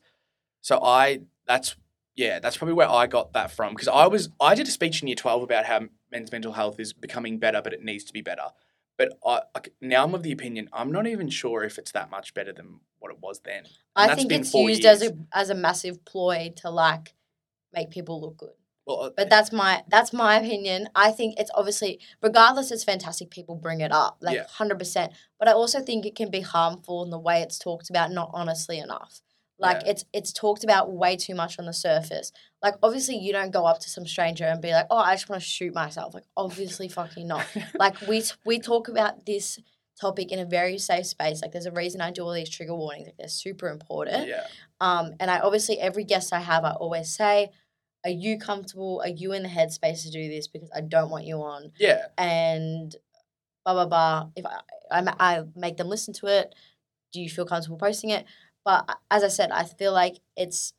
[0.61, 1.75] So I that's
[2.15, 5.01] yeah, that's probably where I got that from because I was I did a speech
[5.01, 5.81] in year 12 about how
[6.11, 8.49] men's mental health is becoming better but it needs to be better.
[8.97, 12.11] But I like, now I'm of the opinion I'm not even sure if it's that
[12.11, 13.63] much better than what it was then.
[13.95, 17.15] I think it's used as a as a massive ploy to like
[17.73, 18.53] make people look good.
[18.95, 20.89] Uh, But that's my that's my opinion.
[20.95, 24.47] I think it's obviously regardless it's fantastic people bring it up, like Yeah.
[24.47, 25.13] hundred percent.
[25.39, 28.29] But I also think it can be harmful in the way it's talked about not
[28.33, 29.21] honestly enough.
[29.59, 29.91] Like Yeah.
[29.91, 32.31] it's it's talked about way too much on the surface.
[32.63, 35.29] Like obviously you don't go up to some stranger and be like, "Oh, I just
[35.29, 37.45] want to shoot myself." Like obviously fucking not.
[37.79, 39.59] Like we t- we talk about this
[39.99, 41.43] topic in a very safe space.
[41.43, 43.05] Like there's a reason I do all these trigger warnings.
[43.05, 44.27] Like they're super important.
[44.27, 44.47] yeah.
[44.79, 47.51] Um, and I obviously every guest I have, I always say,
[48.03, 49.01] "Are you comfortable?
[49.03, 50.47] Are you in the headspace to do this?
[50.47, 52.07] Because I don't want you on." Yeah.
[52.17, 52.95] And
[53.65, 54.29] blah blah blah.
[54.35, 54.59] If I
[54.91, 56.53] I, I make them listen to it,
[57.13, 58.25] do you feel comfortable posting it?
[58.63, 60.73] But as I said, I feel like it's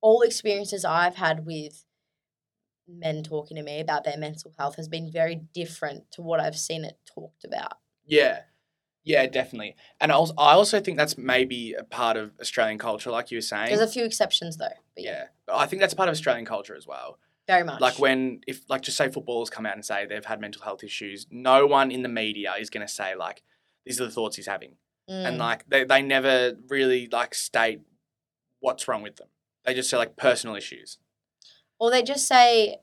[0.00, 1.84] all experiences I've had with
[2.88, 6.58] men talking to me about their mental health has been very different to what I've
[6.58, 7.74] seen it talked about.
[8.06, 8.40] Yeah,
[9.04, 9.76] yeah, definitely.
[10.00, 13.38] And I also, I also think that's maybe a part of Australian culture, like you
[13.38, 13.68] were saying.
[13.68, 16.44] There's a few exceptions though, but yeah, yeah, but I think that's part of Australian
[16.44, 17.18] culture as well.
[17.46, 17.80] very much.
[17.80, 20.84] Like when, if like just say footballers come out and say they've had mental health
[20.84, 23.42] issues, no one in the media is going to say like
[23.86, 24.76] these are the thoughts he's having,
[25.08, 25.40] and Mm.
[25.40, 27.80] like they they never really like state
[28.60, 29.28] what's wrong with them.
[29.64, 30.98] They just say like personal issues.
[31.78, 32.76] Or they just say,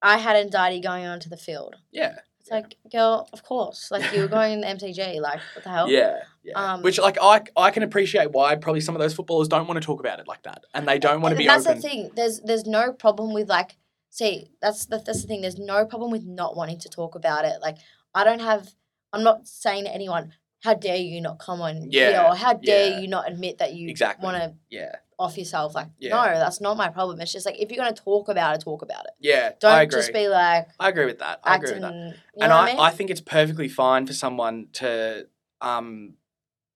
[0.00, 1.76] I had anxiety going on to the field.
[1.92, 2.20] Yeah,
[2.50, 3.90] It's like, girl, of course.
[3.90, 5.20] Like you were going in the MCG.
[5.20, 5.90] Like, what the hell?
[5.90, 6.54] yeah, yeah.
[6.74, 9.80] Um, Which like I I can appreciate why probably some of those footballers don't want
[9.80, 11.80] to talk about it like that, and they don't want to be that's open.
[11.80, 12.10] the thing.
[12.16, 13.76] There's there's no problem with like
[14.10, 15.42] see, that's the that's the thing.
[15.42, 17.60] There's no problem with not wanting to talk about it.
[17.62, 17.76] Like
[18.14, 18.68] I don't have
[19.12, 20.32] I'm not saying to anyone,
[20.62, 22.98] how dare you not come on here Yeah, or how dare yeah.
[23.00, 24.24] you not admit that you Exactly.
[24.24, 25.74] want to Yeah, off yourself.
[25.74, 26.16] Like, Yeah.
[26.16, 27.20] no, that's not my problem.
[27.20, 29.12] It's just like if you're gonna talk about it, talk about it.
[29.20, 29.52] yeah.
[29.60, 29.98] Don't I agree.
[30.00, 31.40] just be like I agree with that.
[31.44, 31.92] I agree with that.
[31.94, 32.78] you and I, I mean?
[32.80, 35.26] I think it's perfectly fine for someone to
[35.60, 36.14] um,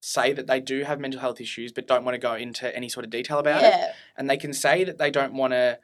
[0.03, 2.89] say that they do have mental health issues but don't want to go into any
[2.91, 3.73] sort of detail about it.
[3.73, 3.93] yeah.
[4.17, 5.79] And they can say that they don't want to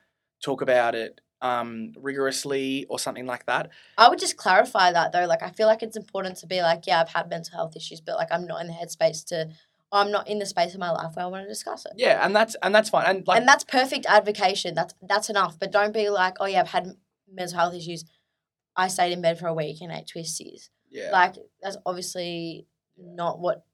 [0.44, 3.70] talk about it um, rigorously or something like that.
[3.96, 5.24] I would just clarify that though.
[5.24, 8.02] Like, I feel like it's important to be like, yeah, I've had mental health issues,
[8.02, 9.48] but like, I'm not in the headspace to,
[9.92, 11.92] I'm not in the space of my life where I want to discuss it.
[11.96, 13.06] Yeah, and that's and that's fine.
[13.06, 14.74] And like and that's perfect advocation.
[14.74, 15.58] That's that's enough.
[15.58, 16.94] But don't be like, oh yeah, I've had
[17.32, 18.04] mental health issues.
[18.76, 20.70] I stayed in bed for a week and ate twisties.
[20.90, 22.66] yeah, Like, that's obviously
[22.96, 23.64] not what,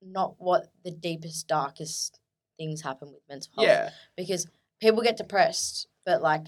[0.00, 2.18] not what the deepest, darkest
[2.56, 3.66] things happen with mental health.
[3.66, 3.90] yeah.
[4.16, 4.46] Because
[4.80, 6.46] people get depressed, but like,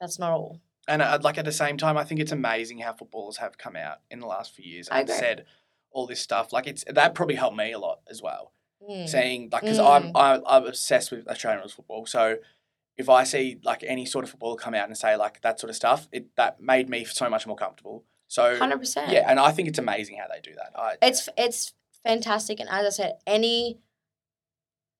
[0.00, 0.60] that's not all.
[0.88, 3.76] And uh, like at the same time, I think it's amazing how footballers have come
[3.76, 5.44] out in the last few years I and said
[5.90, 6.52] all this stuff.
[6.52, 8.52] Like it's that probably helped me a lot as well.
[8.88, 9.06] Mm.
[9.06, 9.86] saying like because Mm.
[9.90, 12.06] I'm, I'm I'm obsessed with Australian rules football.
[12.06, 12.36] So
[12.96, 15.68] if I see like any sort of footballer come out and say like that sort
[15.68, 18.04] of stuff, it that made me so much more comfortable.
[18.28, 19.10] So Hundred percent.
[19.12, 20.72] yeah, and I think it's amazing how they do that.
[20.78, 23.78] I, it's it's fantastic and as i said any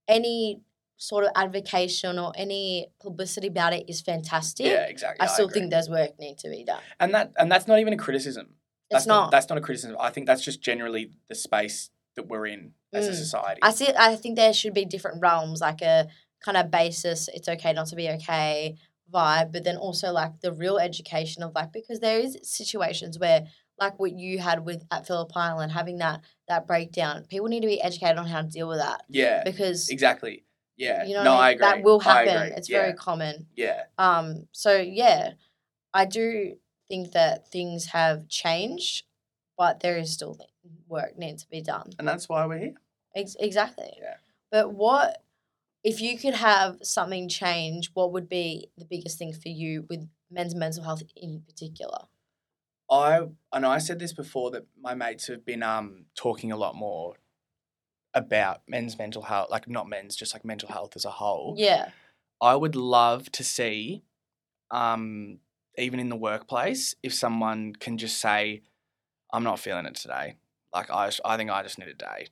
[0.09, 0.61] any
[0.97, 5.27] sort of advocation or any publicity about it is fantastic yeah, exactly.
[5.27, 5.61] i still agree.
[5.61, 8.49] think there's work need to be done and that and that's not even a criticism.
[8.91, 9.97] That's it's not That's not a criticism.
[10.01, 13.15] I think that's just generally the space that we're in as a Mm.
[13.15, 13.61] society.
[13.63, 16.09] i see i think there should be different realms like a
[16.45, 18.75] kind of basis it's okay not to be okay
[19.13, 23.47] vibe but then also like the real education of like because there is situations where
[23.79, 27.69] like what you had with at phillip island having that that breakdown people need to
[27.69, 30.45] be educated on how to deal with that yeah, because exactly.
[30.77, 31.61] Yeah, you know no, I, I agree.
[31.67, 32.81] that will happen it's yeah.
[32.81, 35.33] very common yeah, Um, so yeah,
[35.95, 36.57] I do
[36.91, 39.05] think that things have changed,
[39.57, 40.37] but there is still
[40.89, 41.91] work needs to be done.
[41.99, 42.75] and that's why we're here.
[43.17, 43.93] Ex- exactly.
[44.03, 44.17] Yeah.
[44.51, 45.23] But what
[45.83, 50.07] if you could have something change, what would be the biggest thing for you with
[50.31, 52.01] men's mental health in particular?
[52.91, 56.57] I I know I said this before that my mates have been um talking a
[56.57, 57.15] lot more
[58.13, 61.55] about men's mental health, like not men's, just like mental health as a whole.
[61.57, 61.91] Yeah.
[62.43, 64.03] I would love to see,
[64.71, 65.39] um,
[65.79, 68.63] even in the workplace, if someone can just say,
[69.33, 70.37] "I'm not feeling it today."
[70.73, 72.29] Like I, I think I just need a day.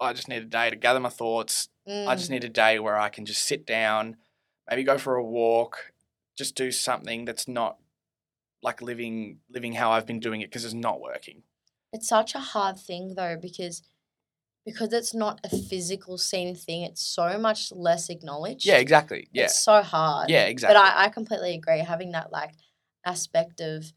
[0.00, 1.68] I just need a day to gather my thoughts.
[1.86, 2.34] I just Mm.
[2.34, 4.16] need a day where I can just sit down,
[4.68, 5.92] maybe go for a walk,
[6.36, 7.78] just do something that's not
[8.62, 11.42] like living living how I've been doing it because it's not working.
[11.92, 13.82] It's such a hard thing though because
[14.64, 18.66] because it's not a physical seen thing, it's so much less acknowledged.
[18.66, 19.28] Yeah, exactly.
[19.32, 20.30] Yeah, It's so hard.
[20.30, 20.74] yeah, exactly.
[20.74, 21.78] But I, I completely agree.
[21.80, 22.52] Having that like
[23.04, 23.92] aspect of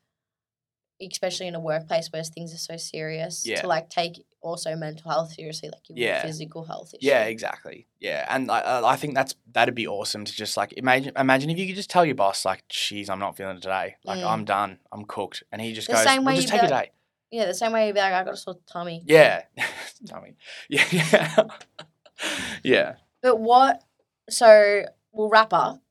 [1.00, 3.62] especially in a workplace where things are so serious Yeah.
[3.62, 6.22] to like take also mental health seriously like you would Yeah.
[6.24, 7.08] physical health issue.
[7.08, 7.88] Yeah, exactly.
[8.00, 11.58] Yeah, and I, I think that's that'd be awesome to just like imagine imagine if
[11.60, 13.96] you could just tell your boss like, "Geez, I'm not feeling it today.
[14.04, 14.28] Like Mm.
[14.28, 14.80] I'm done.
[14.92, 16.92] I'm cooked," and he just The goes, same well, way "Just you take a day."
[17.32, 19.04] Yeah, the same way you'd be like, I got a sore tummy.
[19.06, 19.44] Yeah,
[20.24, 20.36] me.
[20.70, 21.44] Yeah, yeah,
[22.64, 22.96] yeah.
[23.22, 23.84] But what?
[24.30, 25.82] So we'll wrap up.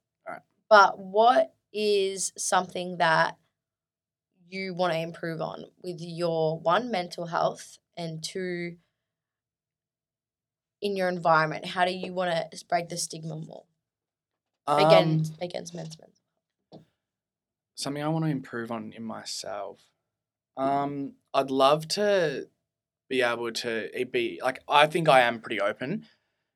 [0.68, 3.36] But what is something that
[4.48, 8.76] you want to improve on with your one mental health and two
[10.80, 11.66] in your environment?
[11.66, 13.64] How do you want to break the stigma more
[14.66, 16.84] Um, against against men's mental?
[17.74, 19.80] something I want to improve on in myself.
[20.56, 22.48] Um, I'd love to
[23.08, 26.06] be able to it be like I think I am pretty open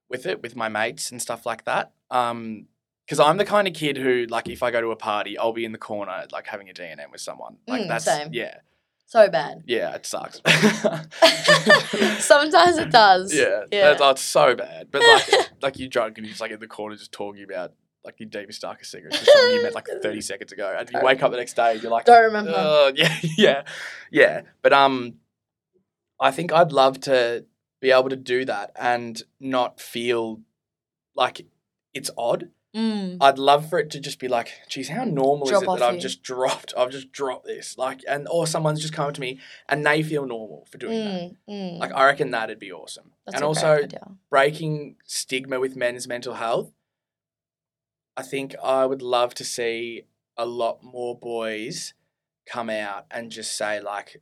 [0.08, 1.92] with it with my mates and stuff like that.
[2.10, 2.66] Um,
[3.06, 5.52] because I'm the kind of kid who like if I go to a party, I'll
[5.52, 7.56] be in the corner like having a D and M with someone.
[7.66, 8.28] Like Mm, that's same.
[8.32, 8.58] yeah,
[9.06, 9.64] So bad.
[9.66, 10.40] yeah, it sucks.
[12.18, 13.34] Sometimes it does.
[13.34, 13.88] Yeah, Yeah.
[13.88, 14.88] That's, that's so bad.
[14.90, 17.72] But like, like you're drunk and you're just like in the corner just talking about
[18.04, 21.00] like your deepest darkest secrets with someone you met like 30 seconds ago, and you
[21.02, 22.52] wake up the next day, you're like, Don't remember.
[22.54, 23.62] "Uh, yeah, yeah,
[24.10, 24.40] yeah.
[24.62, 25.14] But um,
[26.20, 27.44] I think I'd love to
[27.80, 30.40] be able to do that and not feel
[31.14, 31.46] like
[31.94, 32.50] it's odd.
[32.74, 33.16] Mm.
[33.20, 35.82] I'd love for it to just be like, geez, how normal Drop is it that
[35.82, 36.00] I've you.
[36.00, 36.72] just dropped?
[36.76, 40.02] I've just dropped this, like, and or someone's just come up to me and they
[40.04, 41.22] feel normal for doing that.
[41.22, 41.78] Mm, mm.
[41.78, 43.10] Like, I reckon that'd be awesome.
[43.26, 43.88] That's and also,
[44.30, 46.70] breaking stigma with men's mental health.
[48.20, 50.02] I think I would love to see
[50.36, 51.94] a lot more boys
[52.46, 54.20] come out and just say like,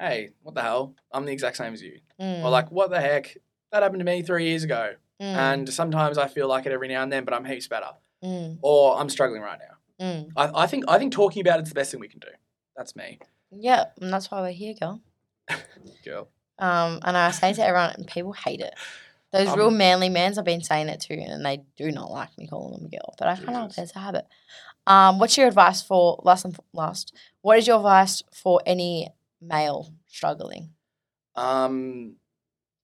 [0.00, 0.94] "Hey, what the hell?
[1.12, 3.36] I'm the exact same as you," Mm, or like, "What the heck?
[3.70, 6.88] That happened to me three years ago." mm, And sometimes I feel like it every
[6.88, 7.90] now and then, but I'm heaps better,
[8.24, 10.06] mm, or I'm struggling right now.
[10.06, 10.30] mm.
[10.34, 12.32] I, I think I think talking about it's the best thing we can do.
[12.78, 13.18] That's me,
[13.50, 15.02] Yeah, and that's why we're here, girl.
[16.02, 16.28] girl.
[16.58, 18.72] Um, and I say to everyone, and people hate it.
[19.30, 22.36] Those real Um, manly mans, I've been saying it to, and they do not like
[22.38, 23.14] me calling them a girl.
[23.18, 23.78] But I it; Jesus.
[23.78, 24.26] it's a habit.
[24.86, 27.14] Um, what's your advice for last and last?
[27.42, 29.10] What is your advice for any
[29.40, 30.70] male struggling
[31.36, 32.16] Um,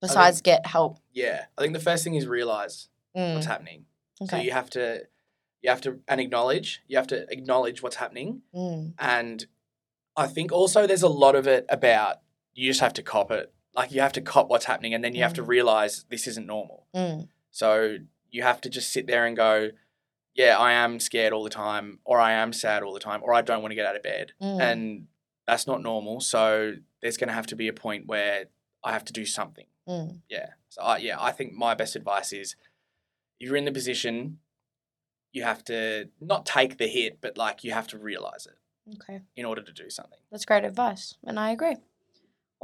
[0.02, 0.98] besides get help?
[1.12, 3.86] yeah, I think the first thing is realize Mm, what's happening.
[4.28, 5.06] So you have to,
[5.62, 6.82] you have to, and acknowledge.
[6.88, 9.46] You have to acknowledge what's happening, Mm, and
[10.16, 12.16] I think also there's a lot of it about
[12.54, 13.53] you just have to cop it.
[13.74, 15.48] Like you have to cop what's happening, and then you have to Mm.
[15.48, 16.86] realize this isn't normal.
[16.94, 17.98] mm, So
[18.30, 19.70] you have to just sit there and go,
[20.34, 23.32] yeah, I am scared all the time, or I am sad all the time, or
[23.34, 24.60] I don't want to get out of bed, mm.
[24.60, 25.06] and
[25.46, 26.20] that's not normal.
[26.20, 28.46] So there's going to have to be a point where
[28.82, 29.66] I have to do something.
[29.88, 30.20] mm.
[30.28, 30.50] Yeah.
[30.68, 32.56] So I, yeah, I think my best advice is
[33.38, 34.38] if you're in the position,
[35.32, 38.56] you have to not take the hit, but like you have to realize it
[38.96, 40.18] Okay, in order to do something.
[40.30, 41.76] that's great advice, and I agree.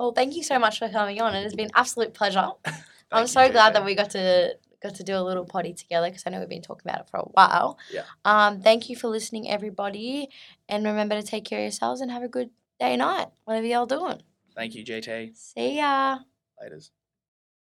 [0.01, 1.34] Well, thank you so much for coming on.
[1.34, 2.48] It has been an absolute pleasure.
[3.12, 6.22] I'm so glad that we got to got to do a little potty together because
[6.26, 7.78] I know we've been talking about it for a while.
[7.92, 8.05] Yeah.
[8.24, 10.30] Um, thank you for listening, everybody,
[10.70, 12.48] and remember to take care of yourselves and have a good
[12.78, 14.22] day, night, whatever y'all doing.
[14.57, 15.36] Thank you, JT.
[15.36, 16.20] See ya.
[16.64, 16.92] Laters.